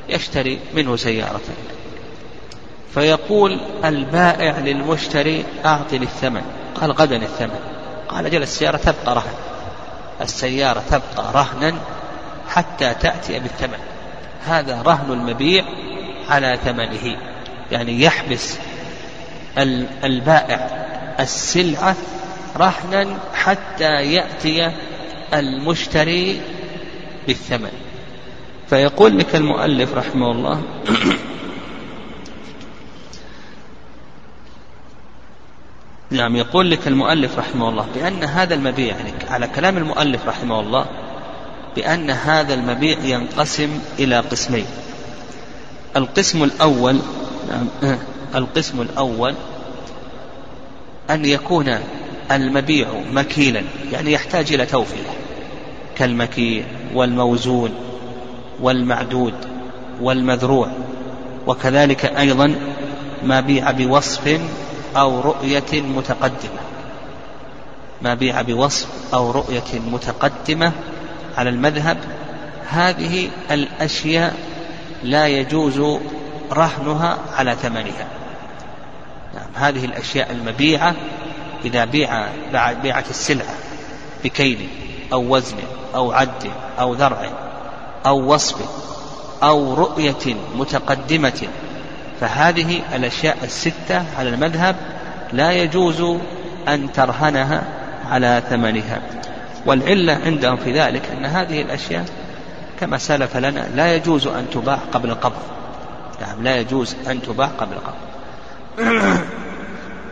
يشتري 0.09 0.59
منه 0.73 0.95
سيارة. 0.95 1.41
فيقول 2.93 3.59
البائع 3.85 4.59
للمشتري 4.59 5.45
أعطني 5.65 6.03
الثمن. 6.03 6.41
قال 6.81 6.91
غدا 6.91 7.15
الثمن. 7.15 7.59
قال 8.09 8.31
جل 8.31 8.41
السيارة 8.41 8.77
تبقى 8.77 9.15
رهن. 9.15 9.33
السيارة 10.21 10.83
تبقى 10.91 11.33
رهنا 11.33 11.73
حتى 12.49 12.93
تأتي 12.93 13.39
بالثمن. 13.39 13.79
هذا 14.45 14.81
رهن 14.81 15.11
المبيع 15.11 15.63
على 16.29 16.59
ثمنه. 16.65 17.32
يعني 17.73 18.01
يحبس 18.01 18.57
البائع 20.03 20.57
السلعة 21.19 21.95
رهنا 22.57 23.17
حتى 23.33 24.13
يأتي 24.13 24.71
المشتري 25.33 26.41
بالثمن. 27.27 27.71
فيقول 28.69 29.19
لك 29.19 29.35
المؤلف 29.35 29.93
رحمه 29.93 30.31
الله 30.31 30.61
نعم 36.11 36.35
يقول 36.35 36.71
لك 36.71 36.87
المؤلف 36.87 37.39
رحمه 37.39 37.69
الله 37.69 37.87
بأن 37.95 38.23
هذا 38.23 38.53
المبيع 38.53 38.97
يعني 38.97 39.13
على 39.29 39.47
كلام 39.47 39.77
المؤلف 39.77 40.27
رحمه 40.27 40.59
الله 40.59 40.85
بأن 41.75 42.09
هذا 42.09 42.53
المبيع 42.53 42.97
ينقسم 43.03 43.79
إلى 43.99 44.19
قسمين. 44.19 44.65
القسم 45.95 46.43
الأول 46.43 46.99
نعم. 47.49 47.97
القسم 48.35 48.81
الأول 48.81 49.35
أن 51.09 51.25
يكون 51.25 51.77
المبيع 52.31 52.87
مكيلا 53.13 53.63
يعني 53.91 54.11
يحتاج 54.11 54.53
إلى 54.53 54.65
توفية 54.65 55.09
كالمكيل 55.97 56.63
والموزون 56.93 57.69
والمعدود 58.61 59.33
والمذروع 60.01 60.67
وكذلك 61.47 62.05
أيضا 62.05 62.55
ما 63.23 63.39
بيع 63.39 63.71
بوصف 63.71 64.39
أو 64.95 65.19
رؤية 65.19 65.81
متقدمة. 65.81 66.63
ما 68.01 68.13
بيع 68.13 68.41
بوصف 68.41 68.87
أو 69.13 69.31
رؤية 69.31 69.79
متقدمة 69.91 70.71
على 71.37 71.49
المذهب 71.49 71.97
هذه 72.69 73.29
الأشياء 73.51 74.35
لا 75.03 75.27
يجوز 75.27 75.99
رهنها 76.51 77.17
على 77.37 77.55
ثمنها. 77.55 78.07
نعم 79.33 79.47
هذه 79.53 79.85
الأشياء 79.85 80.31
المبيعة 80.31 80.95
إذا 81.65 81.85
بيع 81.85 82.27
بيعت 82.73 83.09
السلعة 83.09 83.55
بكيل 84.23 84.69
أو 85.13 85.35
وزن 85.35 85.57
أو 85.95 86.11
عد 86.11 86.51
أو 86.79 86.93
ذرع 86.93 87.29
أو 88.05 88.33
وصف 88.33 88.57
أو 89.43 89.73
رؤية 89.73 90.35
متقدمة 90.55 91.47
فهذه 92.21 92.81
الأشياء 92.95 93.37
الستة 93.43 94.03
على 94.17 94.29
المذهب 94.29 94.75
لا 95.33 95.51
يجوز 95.51 96.17
أن 96.67 96.91
ترهنها 96.91 97.63
على 98.09 98.43
ثمنها. 98.49 99.01
والعلة 99.65 100.19
عندهم 100.25 100.57
في 100.57 100.79
ذلك 100.79 101.01
أن 101.17 101.25
هذه 101.25 101.61
الأشياء 101.61 102.05
كما 102.79 102.97
سلف 102.97 103.37
لنا 103.37 103.67
لا 103.75 103.95
يجوز 103.95 104.27
أن 104.27 104.45
تباع 104.53 104.79
قبل 104.93 105.09
القبض. 105.09 105.41
نعم 106.23 106.43
لا 106.43 106.57
يجوز 106.57 106.95
أن 107.07 107.21
تباع 107.21 107.47
قبل 107.47 107.75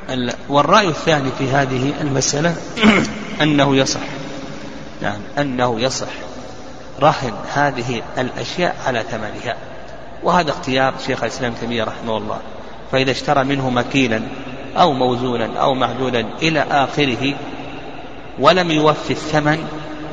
القبض 0.10 0.36
والرأي 0.50 0.88
الثاني 0.88 1.30
في 1.38 1.50
هذه 1.50 1.94
المسألة 2.02 2.56
أنه 3.42 3.76
يصح. 3.76 4.00
نعم 5.02 5.20
أنه 5.38 5.80
يصح. 5.80 6.08
رهن 7.02 7.34
هذه 7.54 8.02
الأشياء 8.18 8.76
على 8.88 9.04
ثمنها. 9.12 9.56
وهذا 10.24 10.52
اختيار 10.52 10.94
شيخ 11.08 11.24
الإسلام 11.24 11.54
تيمية 11.54 11.84
رحمه 11.84 12.18
الله. 12.18 12.40
فإذا 12.92 13.12
اشترى 13.12 13.44
منه 13.44 13.70
مكيلا 13.70 14.22
أو 14.78 14.94
موزونا 14.94 15.60
أو 15.60 15.74
معدولا 15.74 16.26
إلى 16.42 16.66
آخره 16.72 17.34
ولم 18.40 18.72
يوفي 18.72 19.12
الثمن 19.12 19.68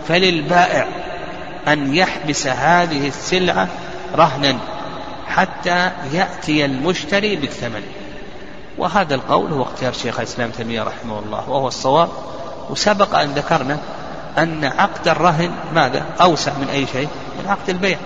فللبائع 0.08 0.88
أن 1.68 1.94
يحبس 1.94 2.46
هذه 2.46 3.08
السلعة 3.08 3.68
رهنا. 4.14 4.58
حتى 5.28 5.90
يأتي 6.12 6.64
المشتري 6.64 7.36
بالثمن. 7.36 7.82
وهذا 8.78 9.14
القول 9.14 9.52
هو 9.52 9.62
اختيار 9.62 9.92
شيخ 9.92 10.18
الإسلام 10.18 10.50
تيمية 10.50 10.82
رحمه 10.82 11.18
الله 11.18 11.50
وهو 11.50 11.68
الصواب. 11.68 12.08
وسبق 12.70 13.18
أن 13.18 13.28
ذكرنا 13.28 13.78
أن 14.38 14.64
عقد 14.64 15.08
الرهن 15.08 15.50
ماذا؟ 15.72 16.04
أوسع 16.20 16.52
من 16.52 16.68
أي 16.68 16.86
شيء؟ 16.86 17.08
من 17.42 17.50
عقد 17.50 17.68
البيع. 17.68 17.98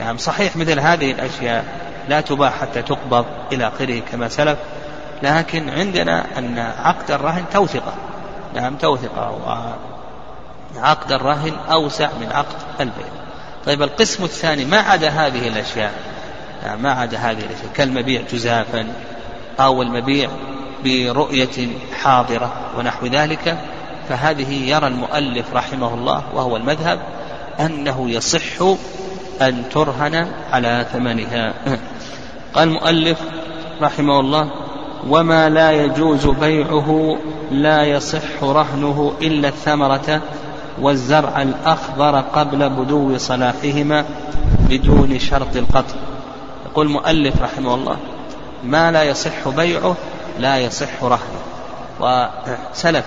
نعم 0.00 0.18
صحيح 0.18 0.56
مثل 0.56 0.80
هذه 0.80 1.12
الأشياء 1.12 1.64
لا 2.08 2.20
تباع 2.20 2.50
حتى 2.50 2.82
تقبض 2.82 3.26
إلى 3.52 3.68
آخره 3.68 4.02
كما 4.12 4.28
سلف. 4.28 4.58
لكن 5.22 5.70
عندنا 5.70 6.38
أن 6.38 6.58
عقد 6.58 7.10
الرهن 7.10 7.44
توثقة 7.52 7.92
نعم 8.54 8.76
توثقة 8.76 9.38
وعقد 10.76 11.12
الرهن 11.12 11.52
أوسع 11.70 12.08
من 12.20 12.32
عقد 12.32 12.56
البيع. 12.80 13.06
طيب 13.66 13.82
القسم 13.82 14.24
الثاني 14.24 14.64
ما 14.64 14.78
عدا 14.78 15.08
هذه 15.08 15.48
الأشياء؟ 15.48 15.92
ما 16.82 16.92
عدا 16.92 17.18
هذه 17.18 17.38
الأشياء. 17.38 17.72
كالمبيع 17.74 18.22
جزافا 18.32 18.86
أو 19.60 19.82
المبيع 19.82 20.30
برؤية 20.84 21.68
حاضرة 22.02 22.52
ونحو 22.78 23.06
ذلك 23.06 23.58
فهذه 24.08 24.52
يرى 24.70 24.86
المؤلف 24.86 25.54
رحمه 25.54 25.94
الله 25.94 26.22
وهو 26.34 26.56
المذهب 26.56 26.98
أنه 27.60 28.10
يصح 28.10 28.62
أن 29.42 29.62
ترهن 29.72 30.26
على 30.52 30.86
ثمنها. 30.92 31.54
قال 32.54 32.68
المؤلف 32.68 33.18
رحمه 33.82 34.20
الله 34.20 34.50
وما 35.08 35.48
لا 35.48 35.72
يجوز 35.72 36.26
بيعه 36.26 37.18
لا 37.50 37.84
يصح 37.84 38.42
رهنه 38.42 39.12
إلا 39.22 39.48
الثمرة 39.48 40.22
والزرع 40.80 41.42
الأخضر 41.42 42.20
قبل 42.20 42.70
بدو 42.70 43.18
صلاحهما 43.18 44.04
بدون 44.68 45.18
شرط 45.18 45.56
القطع. 45.56 46.11
يقول 46.72 46.86
المؤلف 46.86 47.42
رحمه 47.42 47.74
الله 47.74 47.96
ما 48.64 48.90
لا 48.90 49.02
يصح 49.02 49.48
بيعه 49.48 49.96
لا 50.38 50.58
يصح 50.58 51.02
رهنه. 51.02 51.42
وسلف 52.00 53.04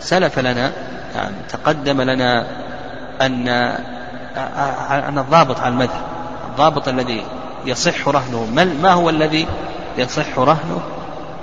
سلف 0.00 0.38
لنا 0.38 0.72
يعني 1.14 1.36
تقدم 1.48 2.02
لنا 2.02 2.46
أن 3.20 3.48
أن 5.08 5.18
الضابط 5.18 5.60
على 5.60 5.68
المذهب 5.68 6.02
الضابط 6.50 6.88
الذي 6.88 7.22
يصح 7.66 8.08
رهنه 8.08 8.46
ما 8.82 8.92
هو 8.92 9.10
الذي 9.10 9.46
يصح 9.98 10.38
رهنه؟ 10.38 10.80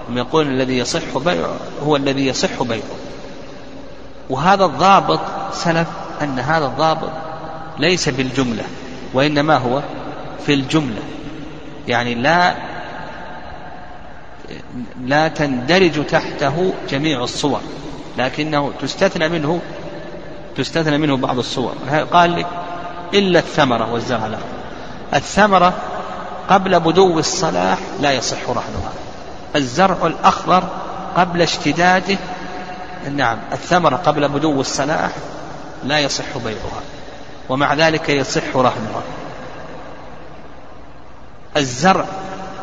يقول 0.10 0.47
الذي 0.47 0.77
يصح 0.77 1.17
بيعه 1.17 1.56
هو 1.86 1.95
الذي 1.95 2.27
يصح 2.27 2.63
بيعه. 2.63 2.97
وهذا 4.29 4.65
الضابط 4.65 5.19
سلف 5.53 5.88
أن 6.21 6.39
هذا 6.39 6.65
الضابط 6.65 7.10
ليس 7.79 8.10
بالجملة 8.10 8.63
وإنما 9.13 9.58
هو 9.58 9.82
في 10.45 10.53
الجملة. 10.53 11.01
يعني 11.88 12.15
لا 12.15 12.56
لا 15.02 15.28
تندرج 15.28 16.06
تحته 16.06 16.74
جميع 16.89 17.24
الصور 17.24 17.62
لكنه 18.17 18.72
تستثنى 18.82 19.30
منه 19.30 19.62
تستثنى 20.58 20.98
منه 20.98 21.17
بعض 21.17 21.38
الصور. 21.38 21.74
قال 22.12 22.36
لك 22.36 22.48
إلا 23.13 23.39
الثمرة 23.39 23.93
والزرع 23.93 24.28
لا 24.28 24.38
الثمرة 25.13 25.74
قبل 26.50 26.80
بدو 26.80 27.19
الصلاح 27.19 27.78
لا 28.02 28.12
يصح 28.12 28.50
رهنها 28.50 28.93
الزرع 29.56 30.08
الأخضر 30.08 30.63
قبل 31.17 31.41
اشتداده 31.41 32.17
نعم 33.12 33.38
الثمرة 33.52 33.96
قبل 33.96 34.30
بدو 34.30 34.62
الصلاح 34.62 35.12
لا 35.84 36.00
يصح 36.00 36.38
بيعها 36.46 36.82
ومع 37.50 37.74
ذلك 37.74 38.10
يصح 38.10 38.56
رهنها 38.56 39.02
الزرع 41.57 42.05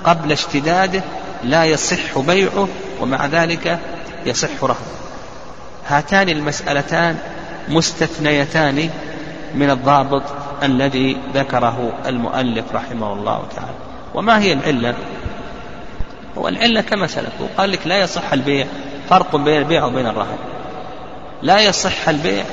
قبل 0.04 0.32
اشتداده 0.32 1.02
لا 1.44 1.64
يصح 1.64 2.18
بيعه 2.18 2.68
ومع 3.00 3.26
ذلك 3.26 3.78
يصح 4.26 4.62
رهنه 4.62 5.00
هاتان 5.88 6.28
المسألتان 6.28 7.18
مستثنيتان 7.68 8.90
من 9.54 9.70
الضابط 9.70 10.22
الذي 10.62 11.16
ذكره 11.34 11.92
المؤلف 12.06 12.64
رحمه 12.74 13.12
الله 13.12 13.42
تعالى. 13.56 13.74
وما 14.14 14.38
هي 14.38 14.52
العلة؟ 14.52 14.94
والعلة 16.36 16.80
كما 16.80 17.06
سلف 17.06 17.32
وقال 17.40 17.72
لك 17.72 17.86
لا 17.86 18.00
يصح 18.00 18.32
البيع. 18.32 18.66
فرق 19.10 19.36
بين 19.36 19.58
البيع 19.58 19.84
وبين 19.84 20.06
الرهن 20.06 20.38
لا 21.42 21.60
يصح 21.60 22.08
البيع 22.08 22.44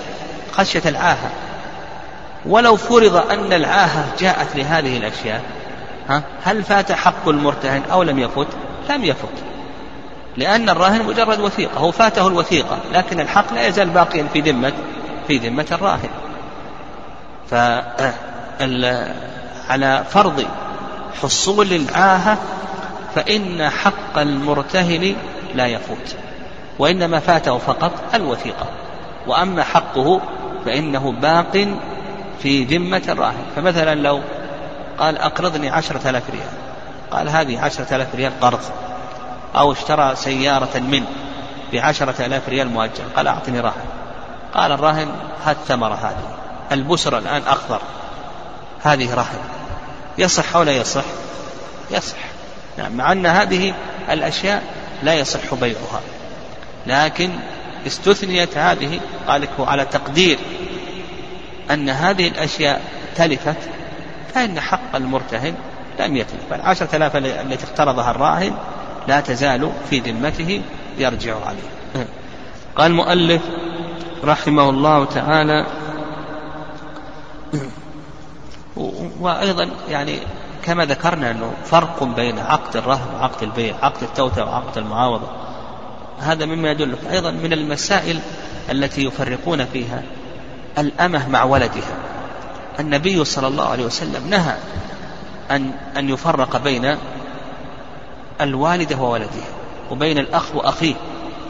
خشية 0.52 0.82
العاهة. 0.86 1.32
ولو 2.46 2.76
فرض 2.76 3.16
أن 3.32 3.54
العاهة 3.54 4.06
جاءت 4.20 4.56
لهذه 4.56 4.98
الأشياء 4.98 5.42
ها؟ 6.10 6.24
هل 6.44 6.64
فات 6.64 6.92
حق 6.92 7.30
المرتهن 7.30 7.82
أو 7.92 8.04
لم 8.04 8.20
يفت؟ 8.20 8.48
لم 8.90 9.04
يفت. 9.04 9.34
لأن 10.38 10.70
الراهن 10.70 11.06
مجرد 11.06 11.40
وثيقة 11.40 11.78
هو 11.80 11.92
فاته 11.92 12.28
الوثيقة 12.28 12.78
لكن 12.94 13.20
الحق 13.20 13.54
لا 13.54 13.68
يزال 13.68 13.90
باقيا 13.90 14.28
في 14.34 14.42
ذمة 14.42 14.74
في 15.28 15.38
ذمة 15.38 15.66
الراهن. 15.72 16.10
ف 17.50 17.54
على 19.70 20.04
فرض 20.10 20.46
حصول 21.22 21.74
العاهة 21.74 22.38
فإن 23.16 23.70
حق 23.70 24.18
المرتهن 24.18 25.16
لا 25.56 25.68
يفوت 25.68 26.16
وإنما 26.80 27.20
فاته 27.20 27.58
فقط 27.58 27.92
الوثيقة. 28.14 28.66
وأما 29.28 29.64
حقه 29.64 30.22
فإنه 30.66 31.12
باق 31.12 31.68
في 32.40 32.64
ذمة 32.64 33.02
الراهن. 33.10 33.46
فمثلا 33.56 33.96
لو 33.96 34.22
قال 34.98 35.18
أقرضني 35.18 35.70
عشرة 35.70 36.10
آلاف 36.10 36.30
ريال. 36.30 36.50
قال 37.12 37.30
هذه 37.30 37.60
عشرة 37.60 37.96
آلاف 37.96 38.16
ريال 38.16 38.40
قرض. 38.42 38.60
أو 39.56 39.72
اشترى 39.72 40.16
سيارة 40.16 40.80
منه 40.80 41.08
بعشرة 41.74 42.26
آلاف 42.26 42.50
ريال 42.50 42.68
مؤجل. 42.68 43.04
قال 43.16 43.28
أعطني 43.28 43.60
راهن 43.60 43.86
قال 44.54 44.72
الراهن 44.72 45.08
هات 45.46 45.58
ثمرة 45.68 45.96
هذه. 45.96 46.38
البسرة 46.72 47.18
الآن 47.18 47.42
أخضر. 47.48 47.82
هذه 48.84 49.14
رهن 49.14 49.40
يصح 50.18 50.56
أو 50.56 50.64
لا 50.64 50.72
يصح؟ 50.72 51.04
يصح. 51.92 52.18
نعم 52.78 52.92
مع 52.92 53.12
أن 53.12 53.26
هذه 53.26 53.74
الأشياء 54.10 54.64
لا 55.04 55.14
يصح 55.14 55.54
بيعها. 55.54 56.02
لكن 56.88 57.30
استثنيت 57.88 58.58
هذه 58.58 59.00
قال 59.28 59.48
على 59.60 59.86
تقدير 59.86 60.40
أن 61.72 61.90
هذه 61.90 62.28
الأشياء 62.28 62.82
تلفت 63.16 63.58
فإن 64.38 64.60
حق 64.60 64.96
المرتهن 64.96 65.56
لم 66.00 66.18
يتلف 66.18 66.42
بل 66.52 66.62
عشرة 66.62 66.96
آلاف 66.96 67.16
التي 67.16 67.66
اقترضها 67.66 68.12
الراهن 68.12 68.54
لا 69.08 69.20
تزال 69.20 69.72
في 69.90 70.00
ذمته 70.00 70.62
يرجع 70.98 71.36
عليه. 71.46 72.08
قال 72.76 72.92
المؤلف 72.92 73.42
رحمه 74.24 74.70
الله 74.70 75.06
تعالى 75.06 75.66
وأيضا 79.20 79.70
يعني 79.90 80.20
كما 80.64 80.86
ذكرنا 80.86 81.32
أنه 81.32 81.54
فرق 81.66 82.04
بين 82.04 82.40
عقد 82.40 82.78
الرهن 82.78 83.16
وعقد 83.16 83.44
البيع 83.44 83.76
عقد 83.82 84.04
التوتة 84.04 84.46
وعقد 84.46 84.78
المعاوضة. 84.78 85.28
هذا 86.20 86.46
مما 86.46 86.72
يدل 86.72 86.96
أيضا 87.12 87.32
من 87.32 87.54
المسائل 87.54 88.20
التي 88.72 89.06
يفرقون 89.06 89.66
فيها 89.66 90.04
الأمة 90.78 91.30
مع 91.30 91.44
ولدها. 91.44 92.17
النبي 92.80 93.26
صلى 93.26 93.48
الله 93.48 93.70
عليه 93.70 93.86
وسلم 93.86 94.30
نهى 94.30 94.56
أن 95.52 95.72
أن 95.98 96.10
يفرق 96.10 96.58
بين 96.58 96.98
الوالدة 98.42 98.98
وولدها 98.98 99.48
وبين 99.92 100.18
الأخ 100.18 100.56
وأخيه. 100.56 100.96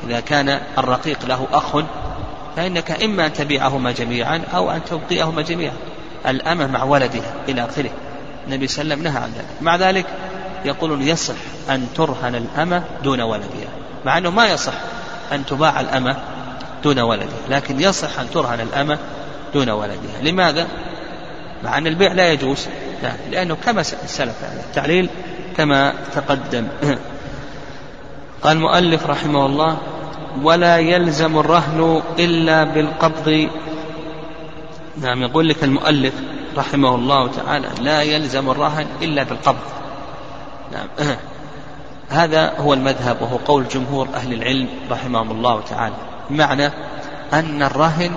إذا 0.08 0.20
كان 0.20 0.62
الرقيق 0.78 1.26
له 1.26 1.48
أخ 1.54 1.84
فإنك 2.56 3.04
إما 3.04 3.26
أن 3.26 3.34
تبيعهما 3.34 3.92
جميعا 3.92 4.42
أو 4.56 4.72
أن 4.72 4.82
تبقيهما 4.86 5.42
جميعا. 5.42 5.74
الأمة 6.28 6.68
مع 6.68 6.84
ولدها 6.84 7.34
إلى 7.50 7.66
آخره. 7.66 7.90
النبي 8.48 8.68
صلى 8.68 8.82
الله 8.82 8.96
عليه 8.96 9.04
وسلم 9.04 9.14
نهى 9.14 9.24
عن 9.24 9.32
ذلك. 9.32 9.62
مع 9.62 9.76
ذلك 9.76 10.06
يقولون 10.66 11.02
يصح 11.02 11.36
أن 11.70 11.88
ترهن 11.96 12.36
الأمة 12.36 12.84
دون 13.04 13.22
ولدها 13.22 13.70
مع 14.06 14.18
أنه 14.18 14.30
ما 14.30 14.48
يصح 14.48 14.74
أن 15.32 15.46
تباع 15.46 15.80
الأمة 15.80 16.16
دون 16.84 17.00
ولدها 17.00 17.48
لكن 17.50 17.82
يصح 17.82 18.20
أن 18.20 18.30
ترهن 18.30 18.60
الأمة 18.60 18.98
دون 19.54 19.70
ولدها. 19.70 20.22
لماذا؟ 20.22 20.68
مع 21.64 21.78
أن 21.78 21.88
البيع 21.88 22.12
لا 22.12 22.32
يجوز. 22.32 22.68
لا 23.04 23.12
لأنه 23.32 23.58
كما 23.66 23.84
سلف 23.84 24.36
التعليل 24.68 25.10
كما 25.58 25.94
تقدم. 26.16 26.68
قال 28.44 28.58
المؤلف 28.58 29.06
رحمه 29.06 29.46
الله 29.46 29.78
ولا 30.44 30.78
يلزم 30.78 31.40
الرهن 31.40 32.02
إلا 32.20 32.64
بالقبض. 32.64 33.50
نعم 34.98 35.22
يقول 35.22 35.50
لك 35.50 35.64
المؤلف 35.64 36.14
رحمه 36.58 36.96
الله 36.96 37.28
تعالى 37.32 37.68
لا 37.82 38.02
يلزم 38.02 38.50
الرهن 38.50 38.88
إلا 39.02 39.24
بالقبض. 39.24 39.66
نعم. 40.72 40.88
هذا 42.10 42.54
هو 42.60 42.74
المذهب 42.74 43.22
وهو 43.22 43.38
قول 43.38 43.68
جمهور 43.68 44.08
أهل 44.14 44.34
العلم 44.34 44.68
رحمهم 44.92 45.32
الله 45.32 45.62
تعالى. 45.62 45.96
بمعنى 46.30 46.66
أن 47.34 47.64
الرهن 47.64 48.12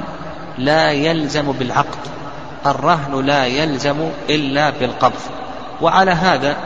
لا 0.58 0.92
يلزم 0.92 1.52
بالعقد. 1.52 2.19
الرهن 2.66 3.26
لا 3.26 3.46
يلزم 3.46 4.10
إلا 4.28 4.70
بالقبض. 4.70 5.20
وعلى 5.80 6.10
هذا 6.10 6.56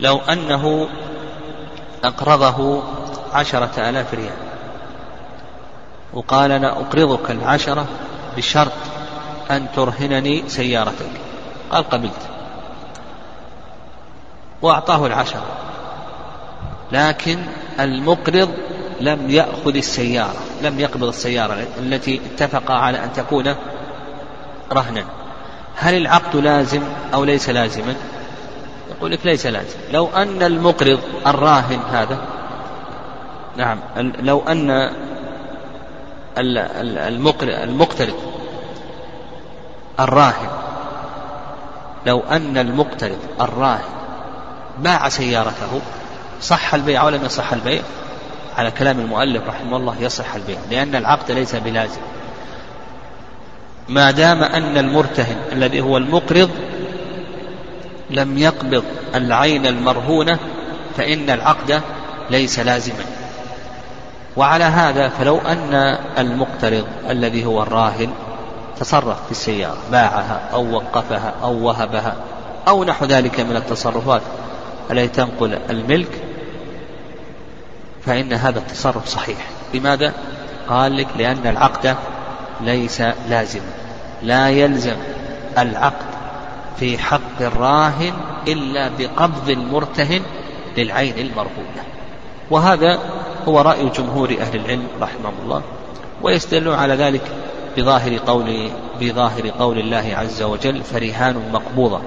لو 0.00 0.18
أنه 0.18 0.88
أقرضه 2.04 2.82
عشرة 3.32 3.88
آلاف 3.88 4.14
ريال. 4.14 4.36
وقال 6.12 6.52
أنا 6.52 6.72
أقرضك 6.72 7.30
العشرة 7.30 7.86
بشرط 8.36 8.72
أن 9.50 9.66
ترهنني 9.76 10.48
سيارتك. 10.48 11.10
قال 11.70 11.90
قبلت. 11.90 12.28
وأعطاه 14.62 15.06
العشرة. 15.06 15.46
لكن 16.92 17.38
المقرض 17.80 18.54
لم 19.00 19.30
يأخذ 19.30 19.76
السيارة 19.76 20.36
لم 20.62 20.80
يقبض 20.80 21.04
السيارة 21.04 21.66
التي 21.78 22.20
اتفق 22.26 22.70
على 22.70 23.04
أن 23.04 23.12
تكون 23.12 23.54
رهنا. 24.72 25.04
هل 25.76 25.94
العقد 25.94 26.36
لازم 26.36 26.82
أو 27.14 27.24
ليس 27.24 27.50
لازما؟ 27.50 27.94
يقول 28.90 29.10
لك 29.10 29.26
ليس 29.26 29.46
لازم. 29.46 29.76
لو 29.92 30.08
أن 30.16 30.42
المقرض 30.42 31.00
الراهن 31.26 31.80
هذا 31.92 32.18
نعم 33.56 33.78
لو 34.22 34.42
أن 34.48 34.90
المقترض 36.38 38.14
الراهن 40.00 40.48
لو 42.06 42.22
أن 42.30 42.58
المقترض 42.58 43.18
الراهن 43.40 43.96
باع 44.78 45.08
سيارته 45.08 45.80
صح 46.40 46.74
البيع 46.74 47.02
أو 47.02 47.08
لم 47.08 47.24
يصح 47.24 47.52
البيع؟ 47.52 47.82
على 48.56 48.70
كلام 48.70 49.00
المؤلف 49.00 49.48
رحمه 49.48 49.76
الله 49.76 49.96
يصح 50.00 50.34
البيع 50.34 50.58
لأن 50.70 50.94
العقد 50.94 51.32
ليس 51.32 51.56
بلازم. 51.56 52.00
ما 53.88 54.10
دام 54.10 54.42
أن 54.42 54.78
المرتهن 54.78 55.36
الذي 55.52 55.80
هو 55.80 55.96
المقرض 55.96 56.50
لم 58.10 58.38
يقبض 58.38 58.84
العين 59.14 59.66
المرهونة 59.66 60.38
فإن 60.96 61.30
العقد 61.30 61.80
ليس 62.30 62.58
لازما. 62.58 63.04
وعلى 64.36 64.64
هذا 64.64 65.08
فلو 65.08 65.38
أن 65.38 65.98
المقترض 66.18 66.86
الذي 67.10 67.44
هو 67.44 67.62
الراهن 67.62 68.10
تصرف 68.80 69.24
في 69.24 69.30
السيارة 69.30 69.78
باعها 69.90 70.40
أو 70.52 70.74
وقفها 70.74 71.34
أو 71.42 71.64
وهبها 71.66 72.16
أو 72.68 72.84
نحو 72.84 73.04
ذلك 73.04 73.40
من 73.40 73.56
التصرفات 73.56 74.22
التي 74.90 75.08
تنقل 75.08 75.58
الملك؟ 75.70 76.25
فإن 78.06 78.32
هذا 78.32 78.58
التصرف 78.58 79.08
صحيح. 79.08 79.38
لماذا؟ 79.74 80.12
قال 80.68 80.96
لك 80.96 81.08
لأن 81.18 81.46
العقد 81.46 81.96
ليس 82.60 83.00
لازما 83.28 83.70
لا 84.22 84.48
يلزم 84.48 84.96
العقد 85.58 86.06
في 86.76 86.98
حق 86.98 87.40
الراهن 87.40 88.12
إلا 88.48 88.90
بقبض 88.98 89.50
المرتهن 89.50 90.22
للعين 90.76 91.18
المرهونة. 91.18 91.84
وهذا 92.50 92.98
هو 93.48 93.60
رأي 93.60 93.88
جمهور 93.88 94.36
أهل 94.40 94.56
العلم 94.56 94.86
رحمهم 95.00 95.34
الله 95.42 95.62
ويستدلون 96.22 96.74
على 96.74 96.94
ذلك 96.94 97.22
بظاهر 97.76 98.18
قول 98.26 98.70
بظاهر 99.00 99.50
قول 99.58 99.78
الله 99.78 100.16
عز 100.16 100.42
وجل 100.42 100.82
فرهان 100.82 101.42
مقبوضة 101.52 102.00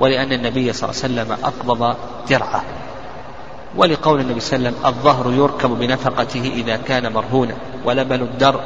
ولأن 0.00 0.32
النبي 0.32 0.72
صلى 0.72 0.90
الله 0.90 1.02
عليه 1.04 1.14
وسلم 1.14 1.44
أقبض 1.44 1.96
درعه 2.30 2.64
ولقول 3.76 4.20
النبي 4.20 4.40
صلى 4.40 4.56
الله 4.56 4.68
عليه 4.68 4.78
وسلم 4.78 4.86
الظهر 4.86 5.32
يركب 5.32 5.70
بنفقته 5.70 6.52
إذا 6.54 6.76
كان 6.76 7.12
مرهونا 7.12 7.54
ولبن 7.84 8.20
الدر 8.22 8.60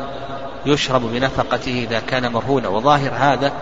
يشرب 0.66 1.02
بنفقته 1.02 1.86
إذا 1.88 2.00
كان 2.00 2.32
مرهونا. 2.32 2.68
وظاهر 2.68 3.12
هذا 3.14 3.52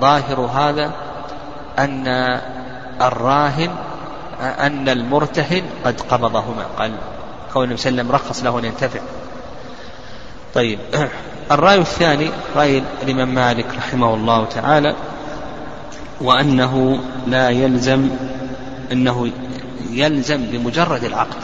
ظاهر 0.00 0.40
هذا 0.40 0.92
أن 1.78 2.08
الراهن 3.00 3.70
أن 4.40 4.88
المرتهن 4.88 5.62
قد 5.84 6.00
قبضهما. 6.00 6.64
قال 6.78 6.92
قول 7.54 7.64
النبي 7.64 7.80
صلى 7.80 7.90
الله 7.90 8.02
عليه 8.02 8.12
وسلم 8.12 8.12
رخص 8.12 8.44
له 8.44 8.58
أن 8.58 8.64
ينتفع. 8.64 9.00
طيب 10.54 10.78
الرأي 11.52 11.78
الثاني 11.78 12.30
رأي 12.56 12.82
الإمام 13.02 13.34
مالك 13.34 13.66
رحمه 13.76 14.14
الله 14.14 14.44
تعالى 14.44 14.94
وأنه 16.20 17.00
لا 17.26 17.50
يلزم 17.50 18.08
أنه 18.92 19.30
يلزم 19.90 20.46
بمجرد 20.52 21.04
العقد 21.04 21.36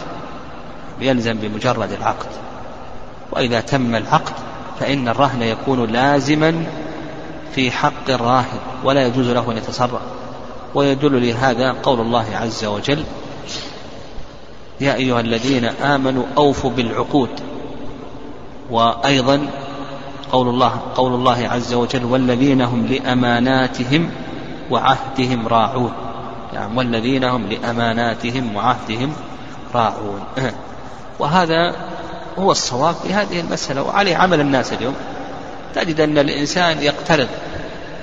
يلزم 1.01 1.35
بمجرد 1.35 1.93
العقد. 1.93 2.27
وإذا 3.33 3.61
تم 3.61 3.95
العقد 3.95 4.33
فإن 4.81 5.09
الرهن 5.09 5.43
يكون 5.43 5.85
لازما 5.85 6.67
في 7.55 7.71
حق 7.71 8.11
الراهن 8.11 8.59
ولا 8.85 9.07
يجوز 9.07 9.29
له 9.29 9.53
أن 9.53 9.57
يتصرف. 9.57 10.01
ويدل 10.75 11.29
لهذا 11.29 11.73
قول 11.73 12.01
الله 12.01 12.27
عز 12.33 12.65
وجل 12.65 13.05
يا 14.81 14.95
أيها 14.95 15.21
الذين 15.21 15.65
آمنوا 15.65 16.25
أوفوا 16.37 16.71
بالعقود. 16.71 17.31
وأيضا 18.71 19.47
قول 20.33 20.49
الله 20.49 20.81
قول 20.95 21.15
الله 21.15 21.49
عز 21.49 21.75
وجل 21.75 22.05
والذين 22.05 22.63
هم 22.63 22.87
لأماناتهم 22.87 24.11
وعهدهم 24.71 25.49
راعون. 25.49 25.93
يعني 26.53 26.77
والذين 26.77 27.25
هم 27.25 27.47
لأماناتهم 27.47 28.57
وعهدهم 28.57 29.13
راعون. 29.75 30.25
وهذا 31.19 31.75
هو 32.39 32.51
الصواب 32.51 32.95
في 32.95 33.15
هذه 33.15 33.41
المسألة 33.41 33.83
وعليه 33.83 34.17
عمل 34.17 34.41
الناس 34.41 34.73
اليوم. 34.73 34.95
تجد 35.75 36.01
أن 36.01 36.19
الإنسان 36.19 36.83
يقترض 36.83 37.29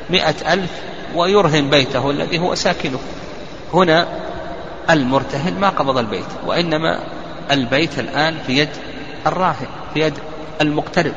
مئة 0.09 0.53
ألف 0.53 0.71
ويرهن 1.15 1.69
بيته 1.69 2.11
الذي 2.11 2.39
هو 2.39 2.55
ساكنه. 2.55 2.99
هنا 3.73 4.07
المرتهن 4.89 5.59
ما 5.59 5.69
قبض 5.69 5.97
البيت 5.97 6.25
وإنما 6.45 6.99
البيت 7.51 7.99
الآن 7.99 8.37
في 8.47 8.57
يد 8.57 8.69
الراهن 9.27 9.67
في 9.93 9.99
يد 9.99 10.13
المقترض 10.61 11.13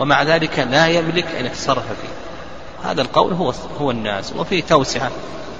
ومع 0.00 0.22
ذلك 0.22 0.58
لا 0.58 0.86
يملك 0.86 1.26
أن 1.40 1.46
يتصرف 1.46 1.84
فيه. 1.86 2.88
هذا 2.90 3.02
القول 3.02 3.32
هو 3.32 3.52
هو 3.80 3.90
الناس 3.90 4.32
وفيه 4.32 4.62
توسعة. 4.62 5.10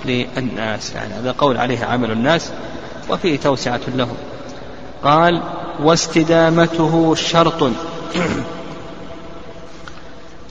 للناس 0.06 0.92
يعني 0.92 1.14
هذا 1.14 1.34
قول 1.38 1.56
عليه 1.56 1.84
عمل 1.84 2.10
الناس 2.10 2.52
وفيه 3.10 3.38
توسعة 3.38 3.80
لهم 3.94 4.16
قال 5.04 5.42
واستدامته 5.80 7.14
شرط. 7.14 7.62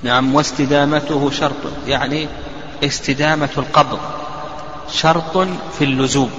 نعم 0.03 0.35
واستدامته 0.35 1.29
شرط. 1.29 1.55
يعني 1.87 2.27
استدامة 2.83 3.49
القبض 3.57 3.99
شرط 4.91 5.37
في 5.77 5.83
اللزوم. 5.83 6.31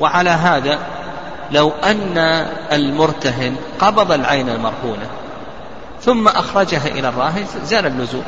وعلى 0.00 0.30
هذا 0.30 0.78
لو 1.52 1.70
أن 1.70 2.18
المرتهن 2.72 3.56
قبض 3.80 4.12
العين 4.12 4.48
المرهونة 4.48 5.08
ثم 6.02 6.28
أخرجها 6.28 6.86
إلى 6.86 7.08
الراهن 7.08 7.46
زال 7.64 7.86
اللزوم. 7.86 8.24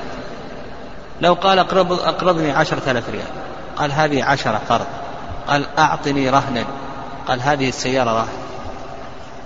لو 1.21 1.35
قال 1.35 1.59
أقرض 1.59 1.93
أقرضني 1.93 2.51
عشرة 2.51 2.91
آلاف 2.91 3.11
ريال. 3.11 3.48
قال 3.79 3.93
هذه 3.93 4.25
عشرة 4.25 4.61
قرض 4.69 4.87
قال 5.49 5.67
أعطني 5.79 6.31
رهنا. 6.31 6.65
قال 7.29 7.41
هذه 7.41 7.69
السيارة 7.69 8.11
رهن. 8.11 8.39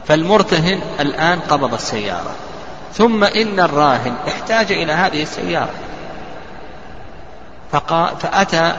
فالمرتهن 0.06 0.80
الآن 1.00 1.40
قبض 1.40 1.74
السيارة. 1.74 2.34
ثم 2.94 3.24
إن 3.24 3.60
الراهن 3.60 4.14
احتاج 4.28 4.72
إلى 4.72 4.92
هذه 4.92 5.22
السيارة. 5.22 5.74
فقال 7.72 8.16
فأتى 8.16 8.76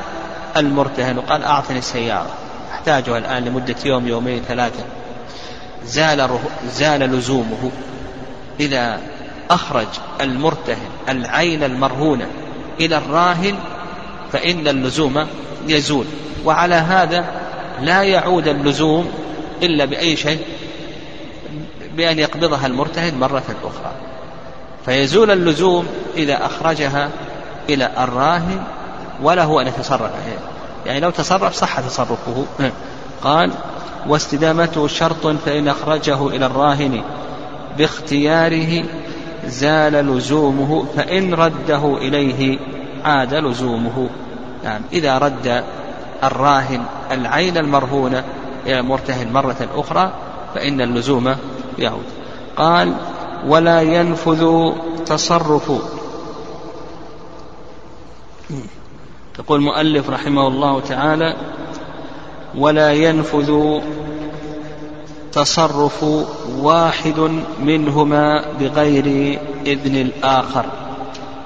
المرتهن 0.58 1.18
وقال 1.18 1.44
أعطني 1.44 1.78
السيارة. 1.78 2.30
أحتاجها 2.74 3.18
الآن 3.18 3.46
لمدة 3.46 3.76
يوم 3.86 4.08
يومين 4.08 4.44
ثلاثة. 4.44 4.84
زال 5.86 6.40
زال 6.66 7.00
لزومه 7.00 7.72
إذا 8.60 9.00
أخرج 9.50 9.88
المرتهن 10.22 10.90
العين 11.10 11.64
المرهونة 11.64 12.28
إلى 12.80 12.98
الراهن 12.98 13.56
فإن 14.34 14.68
اللزوم 14.68 15.28
يزول. 15.68 16.06
وعلى 16.46 16.76
هذا 16.76 17.26
لا 17.82 18.04
يعود 18.04 18.48
اللزوم 18.48 19.12
إلا 19.64 19.86
بأي 19.86 20.16
شيء 20.16 20.40
بأن 21.98 22.20
يقبضها 22.20 22.68
المرتهن 22.68 23.20
مرة 23.20 23.44
أخرى. 23.64 23.92
فيزول 24.86 25.32
اللزوم 25.32 25.88
إذا 26.16 26.46
أخرجها 26.46 27.10
إلى 27.70 27.92
الراهن 27.98 28.64
وله 29.24 29.62
أن 29.62 29.68
يتصرف. 29.68 30.12
يعني 30.86 31.00
لو 31.00 31.10
تصرف 31.10 31.54
صح 31.54 31.80
تصرفه. 31.80 32.46
قال 33.24 33.52
واستدامته 34.08 34.88
شرط 34.88 35.28
فإن 35.28 35.68
أخرجه 35.68 36.28
إلى 36.28 36.46
الراهن 36.46 37.02
باختياره 37.78 38.84
زال 39.48 39.94
لزومه 39.94 40.86
فإن 40.96 41.34
رده 41.34 41.98
إليه 41.98 42.60
عاد 43.06 43.34
لزومه. 43.34 44.10
نعم. 44.64 44.82
إذا 44.94 45.18
رد 45.18 45.64
الراهن 46.24 46.86
العين 47.12 47.58
المرهونة 47.58 48.24
إلى 48.66 48.80
المرتهن 48.80 49.34
مرة 49.34 49.68
أخرى 49.76 50.12
فإن 50.56 50.82
اللزوم 50.82 51.36
يعود. 51.80 52.06
قال 52.58 52.94
ولا 53.48 53.82
ينفذ 53.82 54.72
تصرف. 55.06 55.72
يقول 59.40 59.60
المؤلف 59.60 60.10
رحمه 60.10 60.48
الله 60.48 60.80
تعالى 60.80 61.36
ولا 62.58 62.94
ينفذ 62.94 63.80
تصرف 65.32 66.04
واحد 66.58 67.42
منهما 67.60 68.46
بغير 68.60 69.40
إذن 69.66 69.96
الآخر 69.96 70.66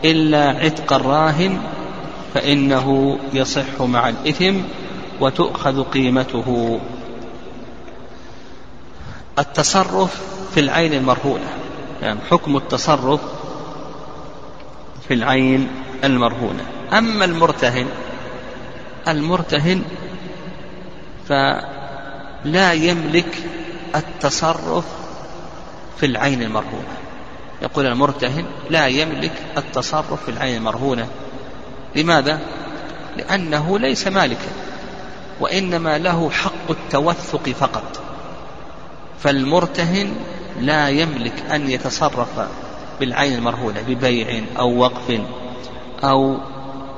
إلا 0.05 0.49
عتق 0.49 0.93
الراهن 0.93 1.57
فإنه 2.33 3.19
يصح 3.33 3.81
مع 3.81 4.09
الإثم 4.09 4.55
وتؤخذ 5.21 5.83
قيمته. 5.83 6.79
التصرف 9.39 10.21
في 10.53 10.59
العين 10.59 10.93
المرهونة 10.93 11.49
يعني 12.01 12.19
حكم 12.31 12.57
التصرف 12.57 13.21
في 15.07 15.13
العين 15.13 15.67
المرهونة. 16.03 16.65
أما 16.93 17.25
المرتهن 17.25 17.87
المرتهن 19.07 19.81
فلا 21.27 22.73
يملك 22.73 23.43
التصرف 23.95 24.85
في 25.97 26.05
العين 26.05 26.43
المرهونة. 26.43 26.97
يقول 27.61 27.85
المرتهن 27.85 28.45
لا 28.69 28.87
يملك 28.87 29.31
التصرف 29.57 30.23
في 30.23 30.31
العين 30.31 30.57
المرهونة. 30.57 31.07
لماذا؟ 31.95 32.39
لأنه 33.17 33.79
ليس 33.79 34.07
مالكا 34.07 34.49
وإنما 35.39 35.97
له 35.97 36.29
حق 36.29 36.69
التوثق 36.69 37.49
فقط 37.49 37.99
فالمرتهن 39.19 40.15
لا 40.59 40.89
يملك 40.89 41.33
أن 41.51 41.69
يتصرف 41.69 42.47
بالعين 42.99 43.33
المرهونة 43.33 43.81
ببيع 43.87 44.43
أو 44.59 44.77
وقف 44.77 45.21
أو 46.03 46.37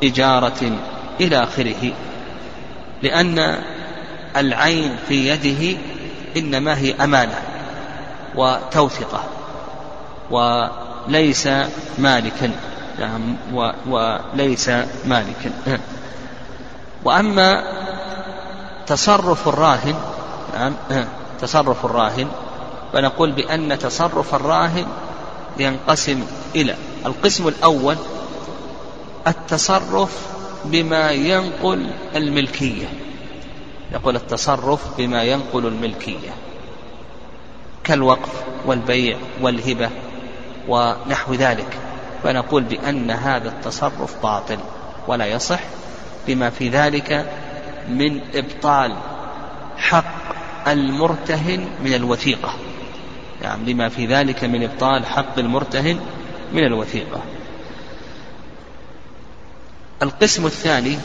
إجارة 0.03 0.79
إلى 1.21 1.43
آخره 1.43 1.93
لأن 3.03 3.59
العين 4.37 4.95
في 5.07 5.29
يده 5.29 5.77
إنما 6.37 6.77
هي 6.77 6.93
أمانة 6.93 7.41
وتوثقة 8.35 9.23
وليس 10.31 11.49
مالكا 11.97 12.51
نعم 12.99 13.35
وليس 13.87 14.69
مالكا. 15.05 15.51
وأما 17.05 17.63
تصرف 18.87 19.47
الراهن 19.47 19.95
نعم 20.53 20.73
تصرف 21.41 21.85
الراهن 21.85 22.27
فنقول 22.93 23.31
بأن 23.31 23.79
تصرف 23.79 24.35
الراهن 24.35 24.87
ينقسم 25.59 26.23
إلى 26.55 26.75
القسم 27.05 27.47
الأول 27.47 27.95
التصرف 29.27 30.27
بما 30.65 31.11
ينقل 31.11 31.89
الملكية. 32.15 32.87
يقول 33.93 34.15
التصرف 34.15 34.81
بما 34.97 35.23
ينقل 35.23 35.65
الملكية 35.65 36.29
كالوقف 37.83 38.43
والبيع 38.65 39.17
والهبة 39.41 39.89
ونحو 40.67 41.33
ذلك. 41.33 41.77
فنقول 42.23 42.63
بأن 42.63 43.11
هذا 43.11 43.49
التصرف 43.49 44.23
باطل 44.23 44.57
ولا 45.07 45.25
يصح 45.25 45.59
بما 46.27 46.49
في 46.49 46.69
ذلك 46.69 47.31
من 47.89 48.21
إبطال 48.35 48.95
حق 49.77 50.19
المرتهن 50.67 51.67
من 51.83 51.93
الوثيقة. 51.93 52.53
يعني 53.41 53.73
لما 53.73 53.89
في 53.89 54.05
ذلك 54.05 54.43
من 54.43 54.63
إبطال 54.63 55.05
حق 55.05 55.39
المرتهن 55.39 55.99
من 56.53 56.63
الوثيقة. 56.63 57.21
القسم 60.01 60.45
الثاني 60.45 60.97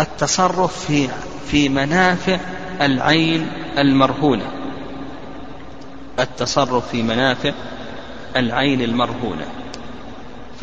التصرف 0.00 0.86
في 0.86 1.08
في 1.46 1.68
منافع 1.68 2.38
العين 2.80 3.52
المرهونة. 3.78 4.50
التصرف 6.18 6.88
في 6.88 7.02
منافع 7.02 7.52
العين 8.36 8.80
المرهونة. 8.80 9.63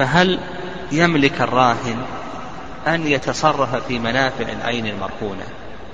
فهل 0.02 0.40
يملك 0.92 1.42
الراهن 1.42 1.98
أن 2.88 3.08
يتصرف 3.08 3.76
في 3.88 4.00
منافع 4.00 4.46
العين 4.52 4.88
المرهونة 4.88 5.44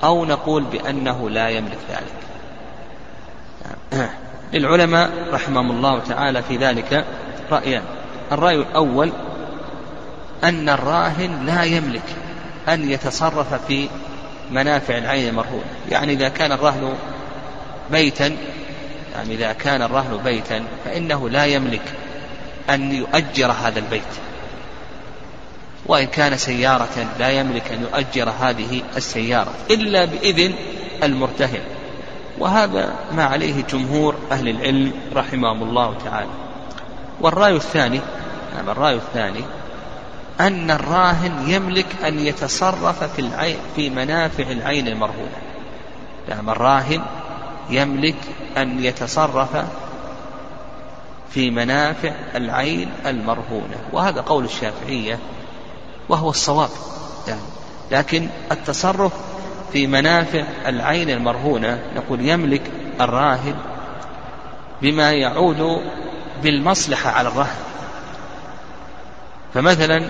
أو 0.04 0.26
نقول 0.26 0.64
بأنه 0.64 1.30
لا 1.30 1.50
يملك 1.50 1.78
ذلك؟ 1.90 2.14
للعلماء 4.54 5.12
رحمهم 5.32 5.72
الله 5.72 6.00
تعالى 6.00 6.44
في 6.44 6.58
ذلك 6.58 7.06
رأيان. 7.52 7.82
الرأي 8.32 8.56
الأول 8.56 9.12
أن 10.44 10.70
الراهن 10.70 11.46
لا 11.46 11.64
يملك 11.64 12.16
أن 12.70 12.92
يتصرف 12.92 13.54
في 13.68 13.90
منافع 14.52 14.98
العين 14.98 15.30
المرهونة. 15.30 15.66
يعني 15.90 16.14
إذا 16.14 16.30
كان 16.30 16.52
الرهن 16.52 16.94
بيتا 17.92 18.38
يعني 19.16 19.34
إذا 19.34 19.54
كان 19.54 19.82
الرهن 19.82 20.18
بيتا 20.24 20.64
فإنه 20.86 21.30
لا 21.30 21.46
يملك 21.46 21.94
أن 22.70 22.92
يؤجر 22.92 23.52
هذا 23.52 23.80
البيت. 23.80 24.02
وإن 25.86 26.08
كان 26.08 26.38
سيارة 26.38 27.08
لا 27.20 27.30
يملك 27.30 27.72
أن 27.72 27.82
يؤجر 27.82 28.30
هذه 28.30 28.82
السيارة 28.98 29.54
إلا 29.70 30.06
بإذن 30.06 30.54
المرتهن. 31.04 31.62
وهذا 32.40 32.96
ما 33.12 33.24
عليه 33.24 33.64
جمهور 33.70 34.16
أهل 34.32 34.50
العلم 34.50 34.92
رحمهم 35.16 35.64
الله 35.64 35.98
تعالى. 36.06 36.30
والرأي 37.22 37.56
الثاني 37.56 38.02
نعم 38.56 38.70
الرأي 38.70 38.96
الثاني 38.96 39.42
أن 40.40 40.72
الراهن 40.72 41.50
يملك 41.50 41.86
أن 42.06 42.20
يتصرف 42.20 43.04
في 43.04 43.20
العين 43.20 43.58
في 43.76 43.90
منافع 43.90 44.44
العين 44.44 44.88
المرهونة. 44.88 45.38
نعم 46.30 46.50
الراهن 46.50 47.02
يملك 47.70 48.16
أن 48.58 48.84
يتصرف 48.84 49.50
في 51.30 51.52
منافع 51.52 52.12
العين 52.36 52.90
المرهونة 53.06 53.78
وهذا 53.94 54.22
قول 54.22 54.46
الشافعية 54.46 55.20
وهو 56.10 56.30
الصواب. 56.30 56.70
يعني 57.28 57.42
لكن 57.92 58.30
التصرف 58.52 59.14
في 59.74 59.88
منافع 59.88 60.44
العين 60.68 61.10
المرهونة 61.10 61.80
نقول 61.96 62.30
يملك 62.30 62.62
الراهن 63.02 63.56
بما 64.82 65.14
يعود 65.14 65.82
بالمصلحة 66.44 67.10
على 67.10 67.28
الرهن 67.28 67.58
فمثلا 69.54 70.04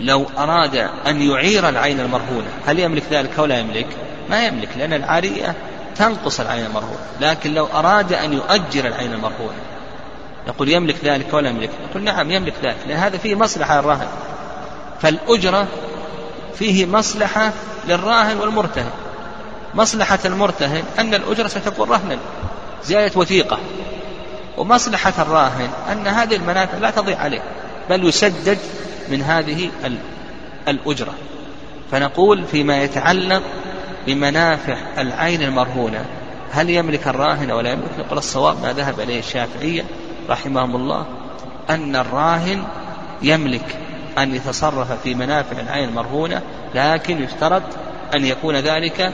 لو 0.00 0.26
أراد 0.38 0.88
أن 1.06 1.22
يعير 1.22 1.68
العين 1.68 2.00
المرهونة 2.00 2.48
هل 2.66 2.78
يملك 2.78 3.02
ذلك 3.10 3.38
أو 3.38 3.44
لا 3.44 3.58
يملك؟ 3.58 3.86
ما 4.30 4.46
يملك 4.46 4.68
لأن 4.76 4.92
العارية 4.92 5.54
تنقص 5.98 6.40
العين 6.40 6.66
المرهونة 6.66 6.98
لكن 7.20 7.54
لو 7.54 7.66
أراد 7.66 8.12
أن 8.12 8.32
يؤجر 8.32 8.86
العين 8.86 9.12
المرهونة 9.12 9.58
يقول 10.46 10.68
يملك 10.68 10.96
ذلك 11.04 11.34
ولا 11.34 11.48
يملك 11.48 11.70
يقول 11.90 12.02
نعم 12.02 12.30
يملك 12.30 12.54
ذلك 12.62 12.76
لأن 12.86 12.98
هذا 12.98 13.18
فيه 13.18 13.34
مصلحة 13.34 13.78
الراهن 13.78 14.08
فالأجرة 15.02 15.66
فيه 16.58 16.86
مصلحة 16.86 17.52
للراهن 17.88 18.38
والمرتهن. 18.38 18.90
مصلحة 19.74 20.18
المرتهن 20.24 20.82
أن 20.98 21.14
الأجرة 21.14 21.48
ستكون 21.48 21.88
رهنا 21.88 22.18
زيادة 22.84 23.20
وثيقة. 23.20 23.58
ومصلحة 24.56 25.12
الراهن 25.18 25.70
أن 25.92 26.06
هذه 26.06 26.36
المنافع 26.36 26.78
لا 26.78 26.90
تضيع 26.90 27.18
عليه 27.18 27.42
بل 27.90 28.04
يسدد 28.04 28.58
من 29.08 29.22
هذه 29.22 29.70
الأجرة. 30.68 31.14
فنقول 31.92 32.44
فيما 32.44 32.82
يتعلق 32.82 33.42
بمنافع 34.06 34.76
العين 34.98 35.42
المرهونة. 35.42 36.04
هل 36.52 36.70
يملك 36.70 37.08
الراهن 37.08 37.50
ولا 37.50 37.72
يملك؟ 37.72 37.90
نقول 37.98 38.18
الصواب 38.18 38.62
ما 38.62 38.72
ذهب 38.72 39.00
إليه 39.00 39.18
الشافعية 39.18 39.84
رحمهم 40.28 40.76
الله 40.76 41.06
أن 41.70 41.96
الراهن 41.96 42.64
يملك 43.22 43.76
أن 44.18 44.34
يتصرف 44.34 45.02
في 45.02 45.14
منافع 45.14 45.60
العين 45.60 45.88
المرهونة 45.88 46.42
لكن 46.74 47.22
يشترط 47.22 47.62
أن 48.14 48.24
يكون 48.24 48.56
ذلك 48.56 49.12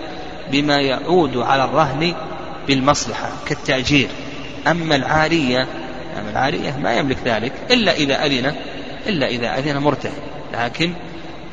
بما 0.53 0.81
يعود 0.81 1.37
على 1.37 1.65
الرهن 1.65 2.15
بالمصلحة 2.67 3.29
كالتأجير. 3.47 4.09
أما 4.67 4.97
العارية 4.97 5.67
أما 6.19 6.31
العارية 6.31 6.77
ما 6.77 6.95
يملك 6.95 7.19
ذلك 7.25 7.53
إلا 7.71 7.93
إذا 7.93 8.25
أذن 8.25 8.55
إلا 9.07 9.27
إذا 9.27 9.59
أذن 9.59 9.79
مرتهن 9.79 10.13
لكن 10.53 10.93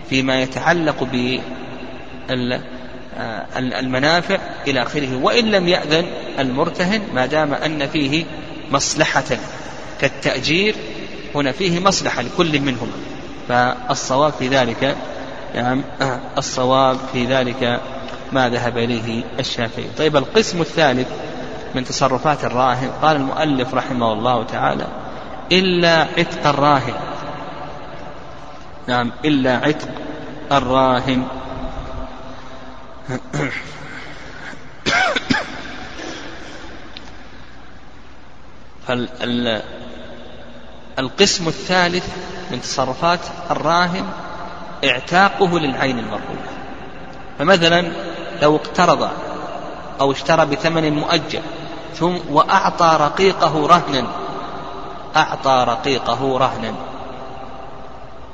فيما 0.09 0.41
يتعلق 0.41 1.03
ب 1.03 1.39
المنافع 3.57 4.37
إلى 4.67 4.83
آخره. 4.83 5.15
وإن 5.15 5.45
لم 5.45 5.67
يأذن 5.67 6.05
المرتهن 6.39 7.01
ما 7.13 7.25
دام 7.25 7.53
أن 7.53 7.87
فيه 7.87 8.25
مصلحة 8.71 9.23
كالتأجير 10.01 10.75
هنا 11.35 11.51
فيه 11.51 11.79
مصلحة 11.79 12.21
لكل 12.21 12.59
منهما. 12.59 12.91
فالصواب 13.47 14.33
في 14.33 14.47
ذلك 14.47 14.95
نعم 15.55 15.83
الصواب 16.37 16.97
في 17.13 17.25
ذلك 17.25 17.81
ما 18.31 18.49
ذهب 18.49 18.77
إليه 18.77 19.23
الشافعي. 19.39 19.85
طيب 19.97 20.17
القسم 20.17 20.61
الثالث 20.61 21.07
من 21.75 21.83
تصرفات 21.83 22.43
الراهن 22.45 22.89
قال 23.01 23.15
المؤلف 23.15 23.73
رحمه 23.73 24.13
الله 24.13 24.43
تعالى 24.43 24.87
إلا 25.51 26.07
عتق 26.17 26.47
الراهن. 26.47 26.93
نعم 28.87 29.11
إلا 29.25 29.57
عتق 29.57 29.89
الراهن. 30.51 31.23
فالقسم 40.97 41.47
الثالث 41.47 42.05
من 42.51 42.61
تصرفات 42.61 43.19
الراهن 43.51 44.05
اعتاقه 44.83 45.59
للعين 45.59 45.99
المرهونة 45.99 46.51
فمثلا 47.39 47.91
لو 48.41 48.55
اقترض 48.55 49.09
أو 50.01 50.11
اشترى 50.11 50.45
بثمن 50.45 50.93
مؤجل 50.93 51.41
ثم 51.95 52.15
وأعطى 52.29 52.97
رقيقه 52.99 53.67
رهنا 53.67 54.07
أعطى 55.15 55.65
رقيقه 55.67 56.37
رهنا. 56.37 56.73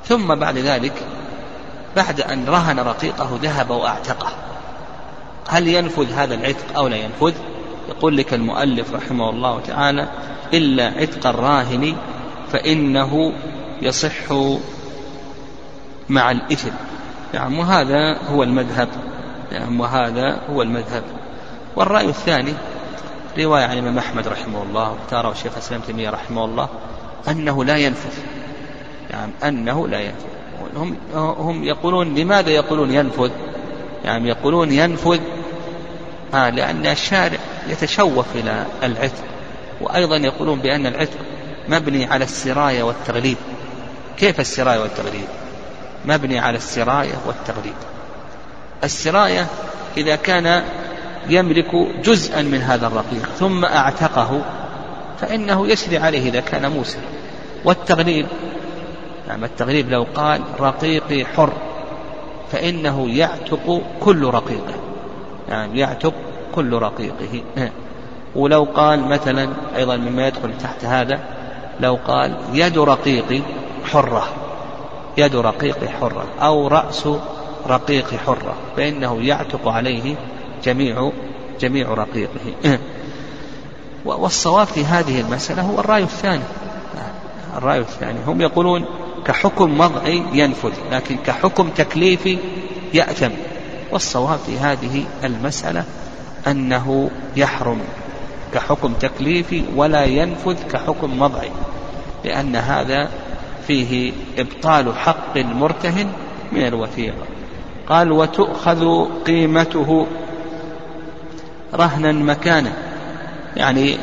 ثم 0.06 0.36
بعد 0.36 0.58
ذلك 0.58 0.94
بعد 1.96 2.22
أن 2.22 2.46
رهن 2.46 2.80
رقيقه 2.80 3.40
ذهب 3.42 3.70
وأعتقه. 3.70 4.28
هل 5.48 5.68
ينفذ 5.68 6.12
هذا 6.14 6.36
العتق 6.36 6.78
أو 6.78 6.88
لا 6.88 6.96
ينفذ؟ 6.96 7.34
يقول 7.90 8.18
لك 8.18 8.34
المؤلف 8.34 8.94
رحمه 8.94 9.30
الله 9.30 9.60
تعالى 9.60 10.08
إلا 10.54 10.86
عتق 10.88 11.28
الراهن 11.28 11.96
فإنه 12.52 13.34
يصح 13.82 14.32
مع 16.10 16.32
الإثم. 16.32 16.72
نعم 17.34 17.60
وهذا 17.60 18.18
هو 18.32 18.44
المذهب. 18.44 18.90
نعم 19.52 19.80
وهذا 19.80 20.40
هو 20.50 20.62
المذهب. 20.62 21.04
والرأي 21.76 22.06
الثاني 22.06 22.54
رواية 23.40 23.64
عن 23.64 23.74
الإمام 23.74 23.98
أحمد 23.98 24.28
رحمه 24.28 24.64
الله 24.64 24.92
واختاره 24.92 25.32
الشيخ 25.32 25.54
الإسلام 25.54 25.82
تيمية 25.82 26.10
رحمه 26.10 26.46
الله 26.46 26.70
أنه 27.28 27.64
لا 27.64 27.78
ينفذ. 27.78 28.18
نعم 29.12 29.30
أنه 29.44 29.88
لا 29.88 30.00
ينفذ. 30.00 30.38
هم 30.76 30.96
هم 31.16 31.64
يقولون 31.64 32.16
لماذا 32.16 32.50
يقولون 32.50 32.92
ينفذ؟ 32.92 33.32
يعني 34.04 34.30
يقولون 34.30 34.72
ينفذ 34.72 35.20
آه 36.34 36.50
لأن 36.50 36.86
الشارع 36.86 37.38
يتشوف 37.68 38.26
إلى 38.36 38.66
العتق. 38.84 39.24
وأيضا 39.82 40.18
يقولون 40.18 40.60
بأن 40.60 40.86
العتق 40.86 41.18
مبني 41.70 42.06
على 42.06 42.24
السراية 42.24 42.84
والتغليب. 42.84 43.38
كيف 44.18 44.40
السراية 44.40 44.80
والتغليب؟ 44.80 45.28
مبني 46.06 46.40
على 46.40 46.58
السراية 46.58 47.16
والتغليب. 47.28 47.76
السراية 48.84 49.48
إذا 49.98 50.16
كان 50.16 50.64
يملك 51.30 51.76
جزءا 52.04 52.42
من 52.42 52.62
هذا 52.62 52.88
الرقيق 52.88 53.30
ثم 53.40 53.66
أعتقه 53.66 54.42
فإنه 55.22 55.68
يسري 55.68 55.98
عليه 55.98 56.30
إذا 56.30 56.40
كان 56.40 56.72
موسر 56.72 57.00
والتغليب 57.66 58.28
نعم 59.28 59.44
التغليب 59.44 59.90
لو 59.90 60.06
قال 60.16 60.42
رقيقي 60.60 61.26
حر 61.26 61.54
فإنه 62.52 63.10
يعتق 63.10 63.82
كل 64.00 64.24
رقيقه. 64.24 64.74
نعم 65.50 65.76
يعتق 65.76 66.14
كل 66.56 66.74
رقيقه. 66.74 67.42
ولو 68.36 68.64
قال 68.64 69.08
مثلا 69.08 69.50
أيضا 69.76 69.98
مما 69.98 70.28
يدخل 70.28 70.58
تحت 70.58 70.86
هذا 70.86 71.20
لو 71.80 72.00
قال 72.08 72.38
يد 72.54 72.78
رقيقي 72.78 73.42
حرة 73.86 74.28
يد 75.18 75.36
رقيقي 75.36 75.90
حرة 75.90 76.26
أو 76.42 76.68
رأس 76.68 77.08
رقيق 77.68 78.16
حرة 78.16 78.56
فإنه 78.78 79.22
يعتق 79.22 79.68
عليه 79.68 80.16
جميع 80.64 81.12
جميع 81.60 81.94
رقيقه. 81.94 82.80
والصواب 84.06 84.68
في 84.68 84.86
هذه 84.86 85.22
المسألة 85.22 85.62
هو 85.62 85.80
الرأي 85.80 86.04
الثاني. 86.04 86.44
الرأي 87.58 87.80
الثاني 87.80 88.20
هم 88.28 88.42
يقولون 88.42 88.86
كحكم 89.26 89.80
وضعي 89.80 90.24
ينفذ 90.34 90.74
لكن 90.92 91.18
كحكم 91.18 91.70
تكليفي 91.70 92.38
يأتم. 92.94 93.32
والصواب 93.92 94.40
في 94.46 94.58
هذه 94.58 95.06
المسألة 95.24 95.84
أنه 96.48 97.10
يحرم 97.36 97.80
كحكم 98.54 98.94
تكليفي 98.94 99.64
ولا 99.76 100.04
ينفذ 100.04 100.56
كحكم 100.72 101.22
وضعي 101.22 101.52
لأن 102.26 102.56
هذا 102.56 103.10
فيه 103.68 104.14
إبطال 104.38 104.96
حق 104.96 105.38
المرتهن 105.38 106.08
من 106.52 106.68
الوثيقة. 106.68 107.26
قال 107.90 108.12
وتؤخذ 108.12 109.06
قيمته 109.26 110.08
رهنا 111.74 112.12
مكانا. 112.12 112.74
يعني 113.56 113.98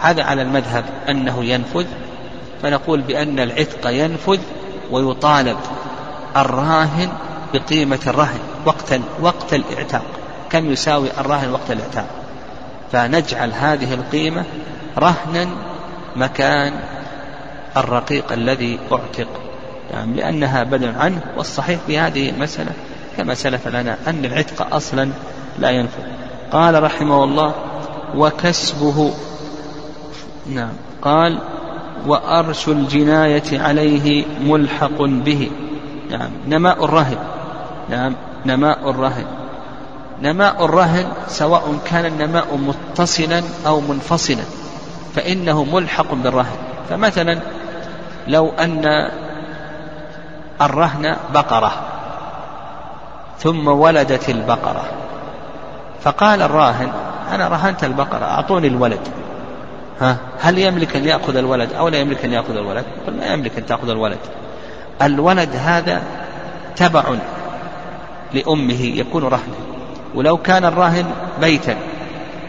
هذا 0.00 0.22
على 0.24 0.42
المذهب 0.42 0.84
أنه 1.08 1.44
ينفذ 1.44 1.86
فنقول 2.62 3.00
بأن 3.00 3.38
العتق 3.40 3.90
ينفذ 3.90 4.40
ويطالب 4.90 5.56
الراهن 6.36 7.08
بقيمة 7.54 8.00
الرهن. 8.06 8.55
وقت 8.66 9.00
وقت 9.20 9.54
الإعتاق. 9.54 10.04
كم 10.50 10.72
يساوي 10.72 11.08
الراهن 11.20 11.50
وقت 11.50 11.70
الإعتاق؟ 11.70 12.06
فنجعل 12.92 13.52
هذه 13.52 13.94
القيمة 13.94 14.44
رهنا 14.98 15.46
مكان 16.16 16.72
الرقيق 17.76 18.32
الذي 18.32 18.78
أعتق. 18.92 19.28
يعني 19.90 20.16
لأنها 20.16 20.62
بدل 20.62 20.94
عنه 20.98 21.20
والصحيح 21.36 21.80
في 21.86 21.98
هذه 21.98 22.30
المسألة 22.30 22.72
كما 23.16 23.34
سلف 23.34 23.68
لنا 23.68 23.96
أن 24.06 24.24
العتق 24.24 24.74
أصلا 24.74 25.08
لا 25.58 25.70
ينفذ 25.70 26.02
قال 26.52 26.82
رحمه 26.82 27.24
الله 27.24 27.54
وكسبه 28.14 29.14
نعم 30.46 30.72
قال 31.02 31.38
وأرش 32.06 32.68
الجناية 32.68 33.60
عليه 33.60 34.24
ملحق 34.40 35.02
به. 35.02 35.50
نعم 36.10 36.30
نماء 36.48 36.84
الرهن. 36.84 37.18
نعم 37.90 38.14
نماء 38.46 38.90
الرهن. 38.90 39.24
نماء 40.22 40.64
الرهن 40.64 41.06
سواء 41.28 41.78
كان 41.84 42.06
النماء 42.06 42.56
متصلا 42.56 43.42
أو 43.66 43.80
منفصلا 43.80 44.42
فإنه 45.14 45.64
ملحق 45.64 46.14
بالرهن. 46.14 46.56
فمثلا 46.90 47.38
لو 48.28 48.52
أن 48.58 49.10
الرهن 50.60 51.16
بقرة 51.34 51.72
ثم 53.38 53.68
ولدت 53.68 54.28
البقرة 54.28 54.84
فقال 56.02 56.42
الراهن 56.42 56.92
أنا 57.32 57.48
رهنت 57.48 57.84
البقرة 57.84 58.24
أعطوني 58.24 58.66
الولد. 58.66 59.00
ها؟ 60.00 60.16
هل 60.40 60.58
يملك 60.58 60.96
أن 60.96 61.04
يأخذ 61.04 61.36
الولد 61.36 61.72
أو 61.72 61.88
لا 61.88 61.98
يملك 61.98 62.24
أن 62.24 62.32
يأخذ 62.32 62.56
الولد؟ 62.56 62.84
قل 63.06 63.16
ما 63.16 63.26
يملك 63.26 63.58
أن 63.58 63.66
تأخذ 63.66 63.88
الولد. 63.88 64.18
الولد 65.02 65.56
هذا 65.56 66.02
تبع 66.76 67.04
لأمه 68.34 68.82
يكون 68.82 69.24
رهنا 69.24 69.56
ولو 70.14 70.36
كان 70.36 70.64
الراهن 70.64 71.06
بيتا 71.40 71.76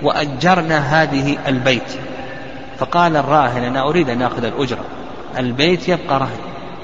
وأجرنا 0.04 0.78
هذه 0.78 1.38
البيت. 1.48 1.92
فقال 2.80 3.16
الراهن 3.16 3.64
أنا 3.64 3.90
أريد 3.90 4.10
أن 4.10 4.22
آخذ 4.22 4.44
الأجرة. 4.44 4.86
البيت 5.38 5.90
يبقى 5.90 6.20
رهن 6.20 6.40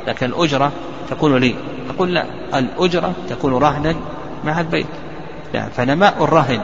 لكن 0.08 0.26
الأجرة 0.26 0.72
تكون 1.10 1.38
لي. 1.38 1.56
أقول 1.90 2.14
لا 2.14 2.26
الأجرة 2.54 3.14
تكون 3.30 3.54
رهنا 3.54 3.96
مع 4.46 4.60
البيت. 4.60 4.88
يعني 5.54 5.72
فنماء 5.72 6.24
الرهن 6.24 6.62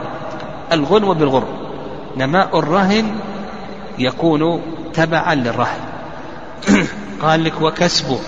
الغنو 0.72 1.14
بالغرب. 1.14 1.48
نماء 2.16 2.58
الرهن 2.58 3.18
يكون 3.98 4.62
تبعا 4.94 5.34
للرهن. 5.34 5.80
قال 7.22 7.44
لك 7.44 7.60
وكسبه. 7.60 8.18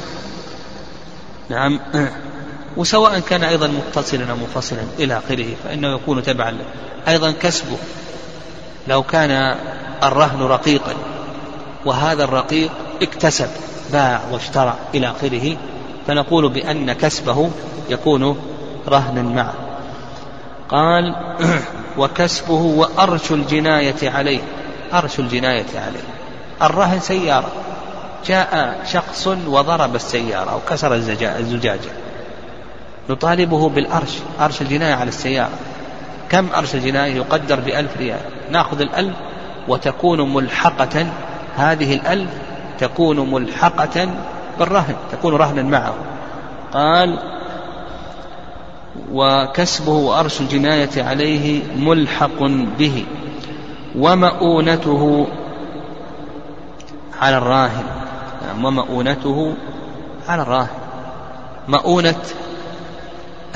نعم. 1.50 1.80
وسواء 2.76 3.20
كان 3.20 3.44
أيضا 3.44 3.66
متصلا 3.66 4.30
أو 4.30 4.36
منفصلا 4.36 4.82
إلى 4.98 5.18
آخره 5.18 5.46
فإنه 5.64 5.94
يكون 5.94 6.22
تبعا 6.22 6.50
له. 6.50 6.64
أيضا 7.08 7.30
كسبه 7.30 7.76
لو 8.88 9.02
كان 9.02 9.56
الرهن 10.02 10.42
رقيقا 10.42 10.94
وهذا 11.84 12.24
الرقيق 12.24 12.70
اكتسب 13.02 13.48
باع 13.92 14.20
واشترى 14.32 14.74
إلى 14.94 15.10
آخره 15.10 15.56
فنقول 16.06 16.48
بأن 16.48 16.92
كسبه 16.92 17.50
يكون 17.90 18.36
رهنا 18.88 19.22
معه. 19.22 19.54
قال 20.68 21.16
وكسبه 21.98 22.52
وأرش 22.52 23.32
الجناية 23.32 24.10
عليه. 24.10 24.40
أرش 24.92 25.18
الجناية 25.18 25.66
عليه. 25.74 26.04
الرهن 26.62 27.00
سيارة. 27.00 27.52
جاء 28.26 28.80
شخص 28.92 29.26
وضرب 29.26 29.94
السيارة 29.94 30.50
أو 30.50 30.60
كسر 30.68 30.94
الزجاجة. 30.94 32.01
نطالبه 33.10 33.68
بالأرش 33.68 34.18
أرش 34.40 34.62
الجناية 34.62 34.94
على 34.94 35.08
السيارة. 35.08 35.58
كم 36.30 36.46
أرش 36.56 36.74
الجناية 36.74 37.14
يقدر 37.14 37.60
بألف 37.60 37.96
ريال؟ 37.96 38.20
نأخذ 38.50 38.80
الألف 38.80 39.16
وتكون 39.68 40.34
ملحقة 40.34 41.06
هذه 41.56 41.94
الألف 41.94 42.30
تكون 42.78 43.30
ملحقة 43.30 44.08
بالرهن 44.58 44.94
تكون 45.12 45.34
رهنا 45.34 45.62
معه. 45.62 45.94
قال 46.72 47.18
وكسبه 49.12 49.92
وأرش 49.92 50.40
الجناية 50.40 51.02
عليه 51.02 51.62
ملحق 51.76 52.42
به 52.78 53.04
ومؤونته 53.98 55.26
على 57.20 57.36
الراهن. 57.36 57.84
يعني 58.46 58.66
ومؤونته 58.66 59.54
على 60.28 60.42
الراهن. 60.42 60.68
مؤونة 61.68 62.14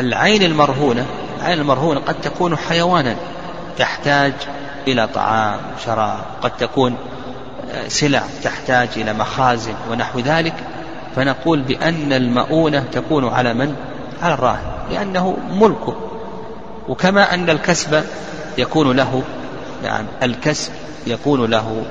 العين 0.00 0.42
المرهونة 0.42 1.06
العين 1.40 1.58
المرهونة 1.58 2.00
قد 2.00 2.20
تكون 2.20 2.56
حيوانا 2.56 3.16
تحتاج 3.78 4.32
إلى 4.88 5.08
طعام 5.14 5.58
وشراب 5.76 6.18
قد 6.42 6.56
تكون 6.56 6.96
آه، 7.70 7.88
سلع 7.88 8.22
تحتاج 8.42 8.88
إلى 8.96 9.12
مخازن 9.12 9.74
ونحو 9.90 10.18
ذلك. 10.18 10.54
فنقول 11.16 11.62
بأن 11.62 12.12
المؤونة 12.12 12.84
تكون 12.92 13.28
على 13.28 13.54
من؟ 13.54 13.76
على 14.22 14.34
الراهن 14.34 14.62
لأنه 14.90 15.36
ملكه. 15.50 15.96
وكما 16.88 17.34
أن 17.34 17.50
الكسب 17.50 18.04
يكون 18.58 18.96
له 18.96 19.22
نعم 19.82 20.04
الكسب 20.22 20.72
يكون 21.06 21.50
له. 21.50 21.82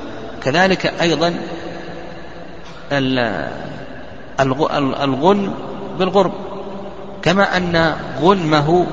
كذلك 0.43 0.93
أيضا 1.01 1.35
الغن 5.01 5.53
بالغرب. 5.99 6.33
كما 7.26 7.57
أن 7.57 7.95
غنمه 8.21 8.88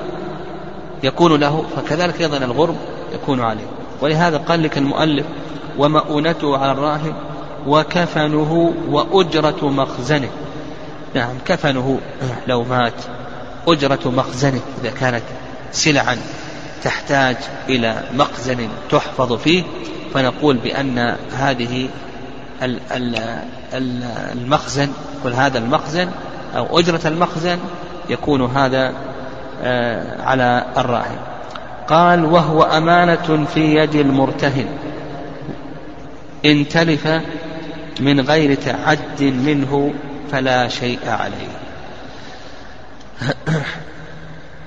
يكون 1.03 1.39
له 1.39 1.65
فكذلك 1.75 2.21
أيضا 2.21 2.37
الغرب 2.37 2.75
يكون 3.13 3.41
عليه. 3.41 3.65
ولهذا 4.01 4.37
قال 4.37 4.63
لك 4.63 4.77
المؤلف 4.77 5.25
ومؤونته 5.77 6.57
على 6.57 6.71
الراهن 6.71 7.13
وكفنه 7.67 8.73
وأجرة 8.89 9.69
مخزنه. 9.69 10.29
نعم 11.15 11.35
كفنه 11.45 11.99
لو 12.47 12.63
مات 12.63 12.93
أجرة 13.67 13.99
مخزنه 14.05 14.61
إذا 14.81 14.91
كانت 14.99 15.23
سلعا 15.71 16.17
تحتاج 16.83 17.35
إلى 17.69 18.03
مخزن 18.13 18.67
تحفظ 18.89 19.33
فيه. 19.33 19.63
فنقول 20.13 20.57
بأن 20.57 21.17
هذه 21.37 21.89
المخزن 24.33 24.89
كل 25.23 25.33
هذا 25.33 25.57
المخزن 25.57 26.09
أو 26.55 26.79
أجرة 26.79 27.07
المخزن 27.07 27.59
يكون 28.09 28.45
هذا 28.45 28.93
آه، 29.63 30.21
على 30.21 30.65
الراهن. 30.77 31.17
قال 31.87 32.25
وهو 32.25 32.63
أمانة 32.63 33.45
في 33.53 33.75
يد 33.75 33.95
المرتهن 33.95 34.65
إن 36.45 36.67
تلف 36.67 37.07
من 37.99 38.21
غير 38.21 38.55
تعد 38.55 39.23
منه 39.23 39.93
فلا 40.31 40.67
شيء 40.67 40.99
عليه. 41.07 41.47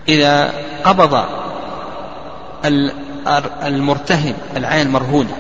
إذا 0.08 0.52
قبض 0.84 1.24
المرتهن 3.64 4.34
العين 4.56 4.86
المرهونة 4.86 5.36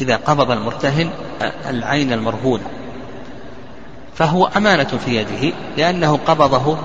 إذا 0.00 0.16
قبض 0.16 0.50
المرتهن 0.50 1.10
العين 1.68 2.12
المرهونة 2.12 2.64
فهو 4.14 4.46
أمانة 4.56 4.98
في 5.04 5.16
يده 5.16 5.54
لأنه 5.76 6.18
قبضه 6.26 6.78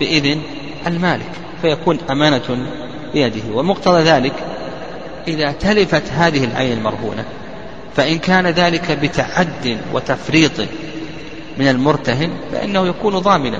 بإذن 0.00 0.40
المالك 0.86 1.30
فيكون 1.62 1.98
أمانة 2.10 2.66
بيده 3.12 3.54
ومقتضى 3.54 4.02
ذلك 4.02 4.32
إذا 5.28 5.52
تلفت 5.52 6.02
هذه 6.12 6.44
العين 6.44 6.78
المرهونة 6.78 7.24
فإن 7.96 8.18
كان 8.18 8.46
ذلك 8.46 8.98
بتعد 9.02 9.78
وتفريط 9.92 10.60
من 11.58 11.68
المرتهن 11.68 12.30
فإنه 12.52 12.86
يكون 12.86 13.18
ضامنا. 13.18 13.58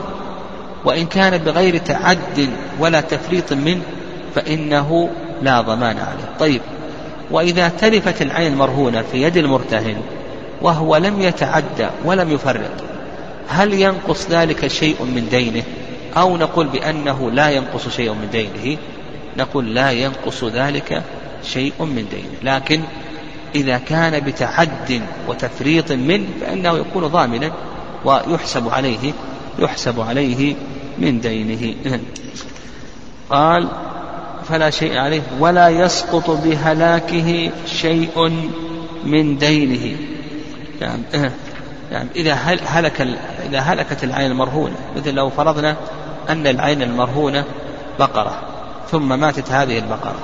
وإن 0.85 1.07
كان 1.07 1.39
بغير 1.39 1.79
تعد 1.79 2.49
ولا 2.79 3.01
تفريط 3.01 3.53
منه 3.53 3.83
فإنه 4.35 5.11
لا 5.43 5.61
ضمان 5.61 5.97
عليه. 5.99 6.39
طيب 6.41 6.61
وإذا 7.31 7.69
تلفت 7.69 8.23
العين 8.23 8.53
المرهونة 8.53 9.03
في 9.13 9.23
يد 9.23 9.37
المرتهن 9.37 9.97
وهو 10.63 10.97
لم 10.97 11.21
يتعدى 11.21 11.89
ولم 12.05 12.31
يفرط 12.31 12.94
هل 13.49 13.73
ينقص 13.75 14.27
ذلك 14.31 14.67
شيء 14.67 15.03
من 15.03 15.29
دينه؟ 15.31 15.63
أو 16.17 16.37
نقول 16.37 16.67
بأنه 16.67 17.31
لا 17.31 17.51
ينقص 17.51 17.89
شيء 17.89 18.13
من 18.13 18.29
دينه 18.33 18.79
نقول 19.39 19.75
لا 19.75 19.91
ينقص 19.91 20.45
ذلك 20.45 21.03
شيء 21.45 21.73
من 21.81 22.07
دينه. 22.11 22.55
لكن 22.57 22.81
إذا 23.55 23.79
كان 23.79 24.21
بتعد 24.21 25.03
وتفريط 25.29 25.93
منه 25.93 26.27
فإنه 26.41 26.79
يكون 26.79 27.07
ضامنا 27.07 27.53
ويحسب 28.05 28.69
عليه 28.69 29.13
يحسب 29.59 30.01
عليه 30.01 30.55
من 30.99 31.21
دينه. 31.21 31.75
قال 33.31 33.69
فلا 34.49 34.71
شيء 34.71 34.99
عليه. 34.99 35.23
ولا 35.41 35.69
يسقط 35.69 36.31
بهلاكه 36.31 37.51
شيء 37.67 38.33
من 39.05 39.39
دينه. 39.39 39.97
يعني 41.91 42.09
إذا 42.17 42.33
هلك 42.67 43.09
إذا 43.47 43.59
هلكت 43.59 44.05
العين 44.05 44.31
المرهونة 44.31 44.75
مثل 44.97 45.15
لو 45.15 45.31
فرضنا 45.31 45.77
أن 46.29 46.47
العين 46.47 46.83
المرهونة 46.83 47.45
بقرة 47.99 48.43
ثم 48.91 49.21
ماتت 49.21 49.51
هذه 49.51 49.79
البقرة 49.79 50.19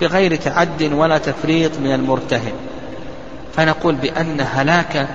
بغير 0.00 0.36
تعد 0.36 0.82
ولا 0.92 1.18
تفريط 1.18 1.78
من 1.78 1.94
المرتهن. 1.94 2.52
فنقول 3.56 3.94
بأن 3.94 4.40
هلاك 4.40 5.06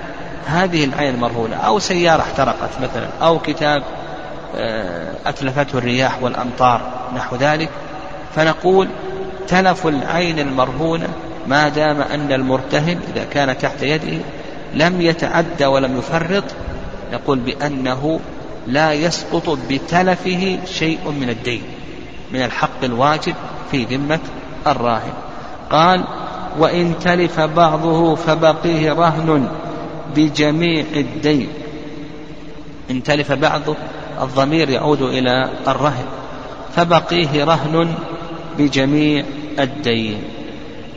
هذه 0.46 0.84
العين 0.84 1.14
المرهونة 1.14 1.56
أو 1.56 1.78
سيارة 1.78 2.22
احترقت 2.22 2.70
مثلا 2.82 3.08
أو 3.22 3.38
كتاب 3.38 3.82
آه، 4.56 5.12
أتلفته 5.26 5.78
الرياح 5.78 6.22
والأمطار 6.22 6.80
نحو 7.16 7.36
ذلك 7.36 7.68
فنقول 8.34 8.88
تلف 9.48 9.86
العين 9.86 10.38
المرهونة 10.38 11.08
ما 11.46 11.68
دام 11.68 12.00
أن 12.00 12.32
المرتهن 12.32 13.00
إذا 13.14 13.24
كان 13.24 13.58
تحت 13.58 13.82
يده 13.82 14.24
لم 14.74 15.00
يتعدى 15.00 15.66
ولم 15.66 15.98
يفرط 15.98 16.44
نقول 17.12 17.38
بأنه 17.38 18.20
لا 18.66 18.92
يسقط 18.92 19.58
بتلفه 19.70 20.58
شيء 20.66 21.10
من 21.20 21.30
الدين 21.30 21.62
من 22.32 22.42
الحق 22.42 22.84
الواجب 22.84 23.34
في 23.70 23.84
ذمة 23.84 24.20
الراهن. 24.66 25.12
قال 25.70 26.04
وإن 26.58 26.94
تلف 27.00 27.40
بعضه 27.40 28.14
فبقيه 28.14 28.92
رهن 28.92 29.48
بجميع 30.16 30.84
الدين. 30.96 31.48
إن 32.90 33.02
تلف 33.02 33.32
بعضه 33.32 33.76
الضمير 34.22 34.70
يعود 34.70 35.02
إلى 35.02 35.50
الرهن 35.68 36.04
فبقيه 36.76 37.44
رهن 37.44 37.94
بجميع 38.58 39.24
الدين. 39.58 40.22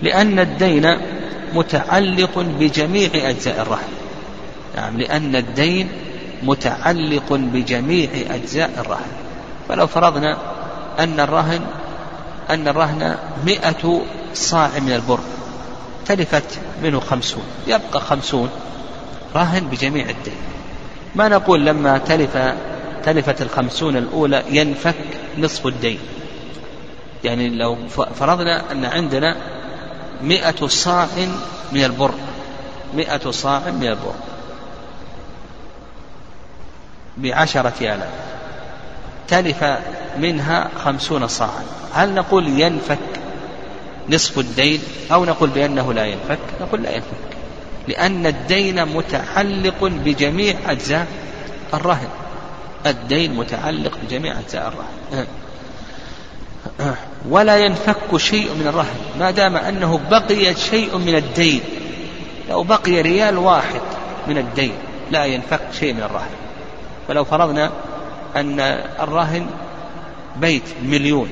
لأن 0.02 0.40
الدين 0.40 0.98
متعلق 1.54 2.40
بجميع 2.60 3.10
أجزاء 3.14 3.62
الرهن 3.62 3.90
نعم 4.76 4.98
لأن 4.98 5.36
الدين 5.36 5.90
متعلق 6.44 7.34
بجميع 7.34 8.10
أجزاء 8.30 8.72
الرهن 8.78 9.12
فلو 9.70 9.88
فرضنا 9.88 10.38
أن 11.00 11.20
الرهن 11.20 11.62
أن 12.50 12.68
الرهن 12.68 13.18
مئة 13.46 14.02
صاع 14.34 14.70
من 14.80 14.92
البر 14.92 15.20
تلفت 16.06 16.60
منه 16.84 17.00
خمسون 17.00 17.44
يبقى 17.68 18.02
خمسون 18.02 18.50
رهن 19.36 19.68
بجميع 19.68 20.10
الدين. 20.10 20.36
ما 21.16 21.28
نقول 21.28 21.66
لما 21.66 21.98
تلف 21.98 22.38
تلفت 23.04 23.42
الخمسون 23.42 23.98
الأولى 23.98 24.44
ينفك 24.50 24.96
نصف 25.38 25.68
الدين. 25.68 26.00
يعني 27.24 27.50
لو 27.50 27.78
فرضنا 28.20 28.72
أن 28.72 28.86
عندنا 28.86 29.36
مئة 30.24 30.68
صاع 30.68 31.08
من 31.72 31.84
البر. 31.84 32.14
مئة 32.94 33.32
صاع 33.32 33.60
من 33.60 33.88
البر. 33.88 34.14
بعشرة 37.18 37.74
آلاف. 37.82 38.10
تلف 39.28 39.64
منها 40.18 40.70
خمسون 40.86 41.28
صاعا. 41.28 41.64
هل 41.94 42.14
نقول 42.14 42.60
ينفك 42.60 42.98
نصف 44.10 44.40
الدين 44.40 44.82
أو 45.12 45.26
نقول 45.26 45.50
بأنه 45.50 45.94
لا 45.94 46.06
ينفك؟ 46.06 46.40
نقول 46.62 46.84
لا 46.84 46.92
ينفك. 46.92 47.32
لأن 47.88 48.26
الدين 48.26 48.86
متعلق 48.86 49.78
بجميع 49.82 50.56
أجزاء 50.68 51.08
الرهن. 51.74 52.10
الدين 52.86 53.34
متعلق 53.34 53.98
بجميع 54.04 54.40
أجزاء 54.40 54.68
الرهن. 54.68 55.28
ولا 57.30 57.58
ينفك 57.58 58.18
شيء 58.18 58.54
من 58.54 58.68
الرهن 58.68 58.96
ما 59.20 59.32
دام 59.32 59.56
أنه 59.56 60.00
بقي 60.12 60.56
شيء 60.56 60.98
من 60.98 61.16
الدين. 61.16 61.62
لو 62.50 62.64
بقي 62.64 63.02
ريال 63.02 63.38
واحد 63.38 63.82
من 64.28 64.38
الدين 64.38 64.74
لا 65.12 65.26
ينفك 65.26 65.62
شيء 65.80 65.94
من 65.94 66.04
الرهن 66.04 66.30
فلو 67.08 67.24
فرضنا 67.24 67.72
أن 68.36 68.60
الرهن 69.00 69.48
بيت 70.36 70.64
مليون 70.84 71.30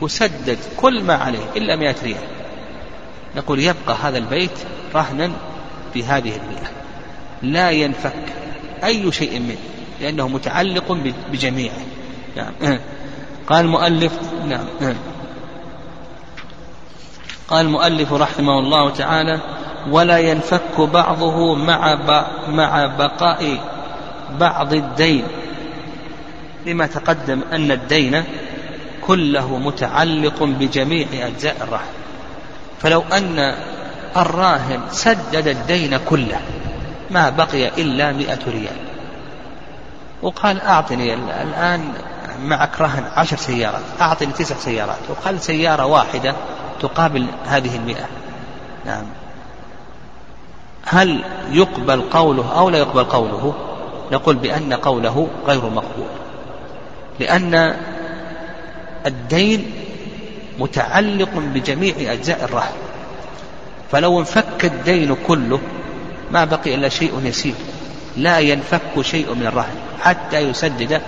وسدد 0.00 0.58
كل 0.76 1.02
ما 1.02 1.14
عليه 1.14 1.44
إلا 1.56 1.76
مئة 1.76 1.96
ريال. 2.02 2.24
نقول 3.36 3.60
يبقى 3.60 3.96
هذا 4.02 4.18
البيت 4.18 4.58
رهنا 4.94 5.30
في 5.94 6.04
هذه 6.04 6.32
المئة. 6.36 6.70
لا 7.42 7.70
ينفك 7.70 8.24
أي 8.84 9.12
شيء 9.12 9.38
منه 9.40 9.58
لأنه 10.00 10.28
متعلق 10.28 10.92
بجميعه. 11.32 11.80
نعم. 12.36 12.78
قال 13.48 13.64
المؤلف 13.64 14.12
نعم 14.48 14.94
قال 17.48 17.66
المؤلف 17.66 18.12
رحمه 18.12 18.58
الله 18.58 18.90
تعالى 18.90 19.40
ولا 19.90 20.18
ينفك 20.18 20.80
بعضه 20.80 21.54
مع 21.54 21.94
مع 22.48 22.86
بقاء 22.86 23.58
بعض 24.40 24.72
الدين. 24.72 25.24
لما 26.66 26.86
تقدم 26.86 27.40
أن 27.52 27.70
الدين 27.70 28.24
كله 29.06 29.58
متعلق 29.58 30.42
بجميع 30.42 31.06
أجزاء 31.12 31.56
الرهن 31.60 31.92
فلو 32.80 33.02
أن 33.12 33.54
الراهن 34.16 34.80
سدد 34.90 35.48
الدين 35.48 35.96
كله 35.96 36.40
ما 37.10 37.30
بقي 37.30 37.68
إلا 37.68 38.12
مئة 38.12 38.38
ريال. 38.46 38.76
وقال 40.22 40.60
أعطني 40.60 41.14
الآن 41.14 41.92
معك 42.44 42.80
رهن 42.80 43.04
عشر 43.16 43.36
سيارات 43.36 43.82
أعطني 44.00 44.32
تسع 44.32 44.56
سيارات 44.56 44.98
وقال 45.08 45.40
سيارة 45.40 45.86
واحدة 45.86 46.34
تقابل 46.80 47.26
هذه 47.46 47.76
المئة. 47.76 48.06
نعم. 48.86 49.04
هل 50.84 51.24
يقبل 51.50 52.00
قوله 52.00 52.58
أو 52.58 52.70
لا 52.70 52.78
يقبل 52.78 53.04
قوله؟ 53.04 53.54
نقول 54.12 54.36
بأن 54.36 54.72
قوله 54.72 55.28
غير 55.46 55.64
مقبول. 55.64 56.08
لأن 57.20 57.76
الدين 59.06 59.72
متعلق 60.58 61.30
بجميع 61.34 62.12
أجزاء 62.12 62.44
الرهن 62.44 62.76
فلو 63.92 64.20
انفك 64.20 64.64
الدين 64.64 65.16
كله 65.26 65.60
ما 66.30 66.44
بقي 66.44 66.74
إلا 66.74 66.88
شيء 66.88 67.20
يسير. 67.24 67.54
لا 68.16 68.38
ينفك 68.38 69.00
شيء 69.00 69.34
من 69.34 69.46
الرهن 69.46 69.76
حتى 70.00 70.38
يسدد 70.38 71.00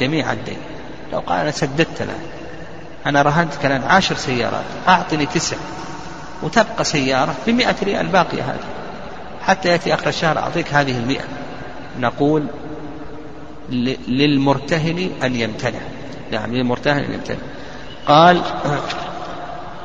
جميع 0.00 0.32
الدين. 0.32 0.73
لو 1.14 1.20
قال 1.20 1.40
أنا 1.40 1.50
سددت 1.50 2.02
له 2.02 2.14
أنا 3.06 3.22
رهنتك 3.22 3.66
الآن 3.66 3.82
عشر 3.82 4.16
سيارات 4.16 4.64
أعطني 4.88 5.26
تسع. 5.26 5.56
وتبقى 6.42 6.84
سيارة 6.84 7.34
بمئة 7.46 7.76
ريال 7.82 8.06
باقية 8.06 8.42
هذه. 8.42 8.64
حتى 9.42 9.68
يأتي 9.68 9.94
آخر 9.94 10.08
الشهر 10.08 10.38
أعطيك 10.38 10.74
هذه 10.74 10.98
المئة. 10.98 11.24
نقول 12.00 12.46
للمرتهن 14.08 15.10
أن 15.22 15.36
يمتنع. 15.36 15.80
نعم 16.32 16.54
للمرتهن 16.54 17.04
أن 17.04 17.12
يمتنع. 17.12 17.38
قال 18.06 18.42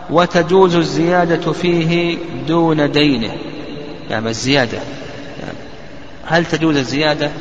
وتجوز 0.09 0.75
الزيادة 0.75 1.51
فيه 1.51 2.17
دون 2.47 2.91
دينه. 2.91 3.35
يعني 4.09 4.29
الزيادة. 4.29 4.77
يعني 5.41 5.57
هل 6.25 6.45
تجوز 6.45 6.75
الزيادة 6.75 7.31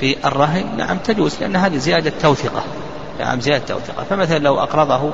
في 0.00 0.16
الرهن؟ 0.24 0.76
نعم 0.76 0.98
تجوز 0.98 1.36
لأن 1.40 1.56
هذه 1.56 1.76
زيادة 1.76 2.12
توثقة. 2.22 2.64
نعم 3.18 3.40
زيادة 3.40 3.64
توثقة 3.64 4.04
فمثلا 4.10 4.38
لو 4.38 4.60
أقرضه 4.60 5.10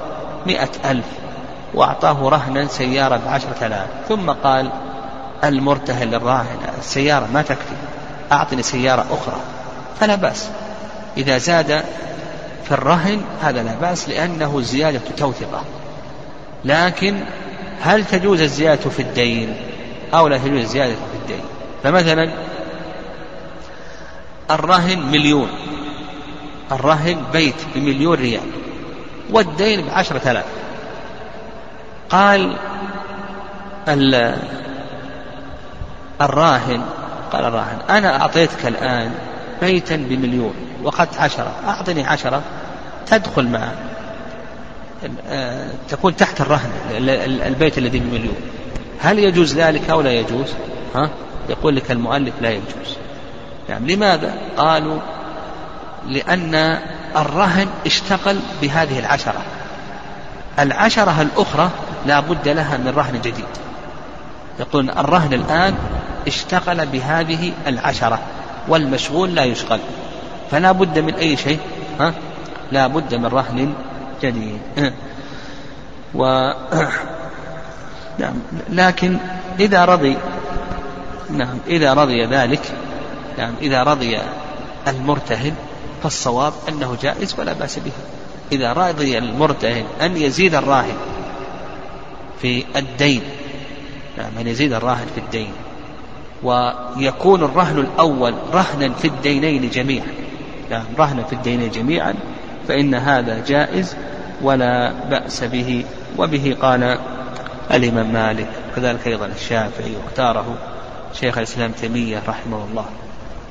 مئة 0.47 0.71
ألف 0.91 1.05
وأعطاه 1.75 2.29
رهنا 2.29 2.67
سيارة 2.67 3.21
بعشرة 3.27 3.67
آلاف 3.67 3.89
ثم 4.09 4.31
قال 4.31 4.71
المرتهن 5.45 6.11
للراهن 6.11 6.59
السيارة 6.79 7.29
ما 7.35 7.43
تكفي 7.43 7.75
أعطني 8.33 8.63
سيارة 8.63 9.07
أخرى. 9.11 9.41
فلا 10.01 10.15
بأس. 10.15 10.49
إذا 11.17 11.39
زاد 11.39 11.85
في 12.65 12.73
الرهن 12.73 13.21
هذا 13.43 13.63
لا 13.63 13.75
بأس 13.81 14.09
لأنه 14.09 14.61
زيادة 14.61 15.01
توثقة 15.17 15.63
لكن 16.65 17.21
هل 17.81 18.05
تجوز 18.05 18.41
الزيادة 18.41 18.91
في 18.91 19.03
الدين؟ 19.03 19.57
أو 20.15 20.29
لا 20.29 20.39
تجوز 20.39 20.61
الزيادة 20.61 20.95
في 20.95 21.19
الدين؟ 21.23 21.45
فمثلا 21.83 22.31
الرهن 24.51 24.99
مليون. 24.99 25.49
الرهن 26.73 27.23
بيت 27.33 27.55
بمليون 27.75 28.19
ريال 28.19 28.51
والدين 29.31 29.87
بعشرة 29.87 30.31
آلاف. 30.31 30.45
قال 32.11 32.57
الراهن 36.21 36.83
قال 37.33 37.45
الراهن 37.45 37.79
أنا 37.91 38.23
أعطيتك 38.23 38.67
الآن 38.67 39.13
بيتا 39.61 39.97
بمليون 39.97 40.55
وقت 40.83 41.17
عشرة 41.19 41.53
أعطني 41.67 42.05
عشرة 42.05 42.43
تدخل 43.07 43.49
مع 43.49 43.69
آه، 45.29 45.71
تكون 45.89 46.17
تحت 46.17 46.41
الرهن 46.41 46.71
البيت 47.47 47.79
الذي 47.79 47.99
بمليون. 47.99 48.37
هل 49.01 49.19
يجوز 49.19 49.55
ذلك 49.55 49.91
أو 49.91 50.01
لا 50.01 50.13
يجوز؟ 50.13 50.55
ها؟ 50.95 51.11
يقول 51.49 51.77
لك 51.77 51.91
المؤلف 51.91 52.35
لا 52.41 52.51
يجوز. 52.51 52.97
يعني 53.69 53.95
لماذا؟ 53.95 54.35
قالوا 54.57 54.99
لأن 56.09 56.79
الرهن 57.17 57.69
اشتغل 57.87 58.39
بهذه 58.63 58.99
العشرة. 58.99 59.43
العشرة 60.59 61.23
الأخرى 61.23 61.71
لا 62.07 62.21
بد 62.21 62.49
لها 62.49 62.77
من 62.77 62.93
رهن 62.97 63.21
جديد. 63.21 63.45
يقول 64.61 64.91
الرهن 64.91 65.33
الآن 65.33 65.75
اشتغل 66.27 66.87
بهذه 66.87 67.53
العشرة 67.67 68.19
والمشغول 68.69 69.35
لا 69.35 69.45
يشغل. 69.45 69.81
فلا 70.51 70.73
بد 70.73 70.99
من 70.99 71.15
أي 71.15 71.37
شيء؟ 71.37 71.59
ها؟ 72.01 72.15
لا 72.73 72.87
بد 72.87 73.15
من 73.15 73.27
رهن 73.27 73.75
جديد. 74.23 74.61
و 76.15 76.53
نعم 78.19 78.35
لكن 78.71 79.17
إذا 79.61 79.85
رضي 79.85 80.17
نعم 81.31 81.59
إذا 81.67 81.95
رضي 81.95 82.25
ذلك 82.25 82.61
نعم 83.39 83.53
إذا 83.63 83.83
رضي 83.83 84.19
المرتهن 84.89 85.55
فالصواب 86.03 86.53
أنه 86.69 86.97
جائز 87.03 87.35
ولا 87.39 87.53
بأس 87.53 87.79
به. 87.79 87.93
إذا 88.53 88.73
رضي 88.73 89.19
المرتهن 89.19 89.85
أن 90.03 90.17
يزيد 90.17 90.55
الراهن 90.55 90.97
في 92.43 92.65
الدين 92.77 93.23
نعم 94.19 94.39
أن 94.41 94.47
يزيد 94.47 94.73
الراهن 94.73 95.07
في 95.15 95.21
الدين 95.21 95.53
ويكون 96.43 97.43
الرهن 97.43 97.79
الأول 97.79 98.35
رهنا 98.53 98.93
في 98.93 99.09
الدينين 99.09 99.71
جميعا 99.71 100.07
نعم 100.71 100.85
رهنا 100.99 101.23
في 101.23 101.33
الدينين 101.33 101.71
جميعا 101.71 102.15
فإن 102.69 102.95
هذا 102.95 103.45
جائز 103.47 103.97
ولا 104.43 104.93
بأس 105.11 105.45
به. 105.45 105.85
وبه 106.19 106.57
قال 106.63 106.99
الإمام 107.71 108.13
مالك 108.13 108.49
وكذلك 108.73 109.07
أيضا 109.07 109.27
الشافعي 109.27 109.97
واختاره 110.05 110.57
شيخ 111.15 111.39
الإسلام 111.39 111.73
تيمية 111.73 112.23
رحمه 112.29 112.65
الله. 112.71 112.85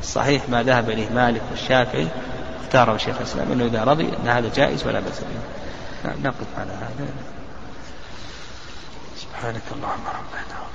الصحيح 0.02 0.42
ما 0.50 0.64
ذهب 0.64 0.90
إليه 0.90 1.10
مالك 1.16 1.42
والشافعي 1.52 2.08
اختاره 2.74 2.98
شيخ 2.98 3.18
الإسلام 3.18 3.52
أنه 3.52 3.66
إذا 3.66 3.84
رضي 3.84 4.04
أن 4.04 4.28
هذا 4.28 4.52
جائز 4.56 4.88
ولا 4.88 5.00
بأس 5.00 5.20
به. 5.20 6.12
نقف 6.24 6.48
على 6.58 6.72
هذا. 6.72 7.08
سبحانك 9.18 9.62
اللهم 9.72 10.06
ربنا 10.08 10.71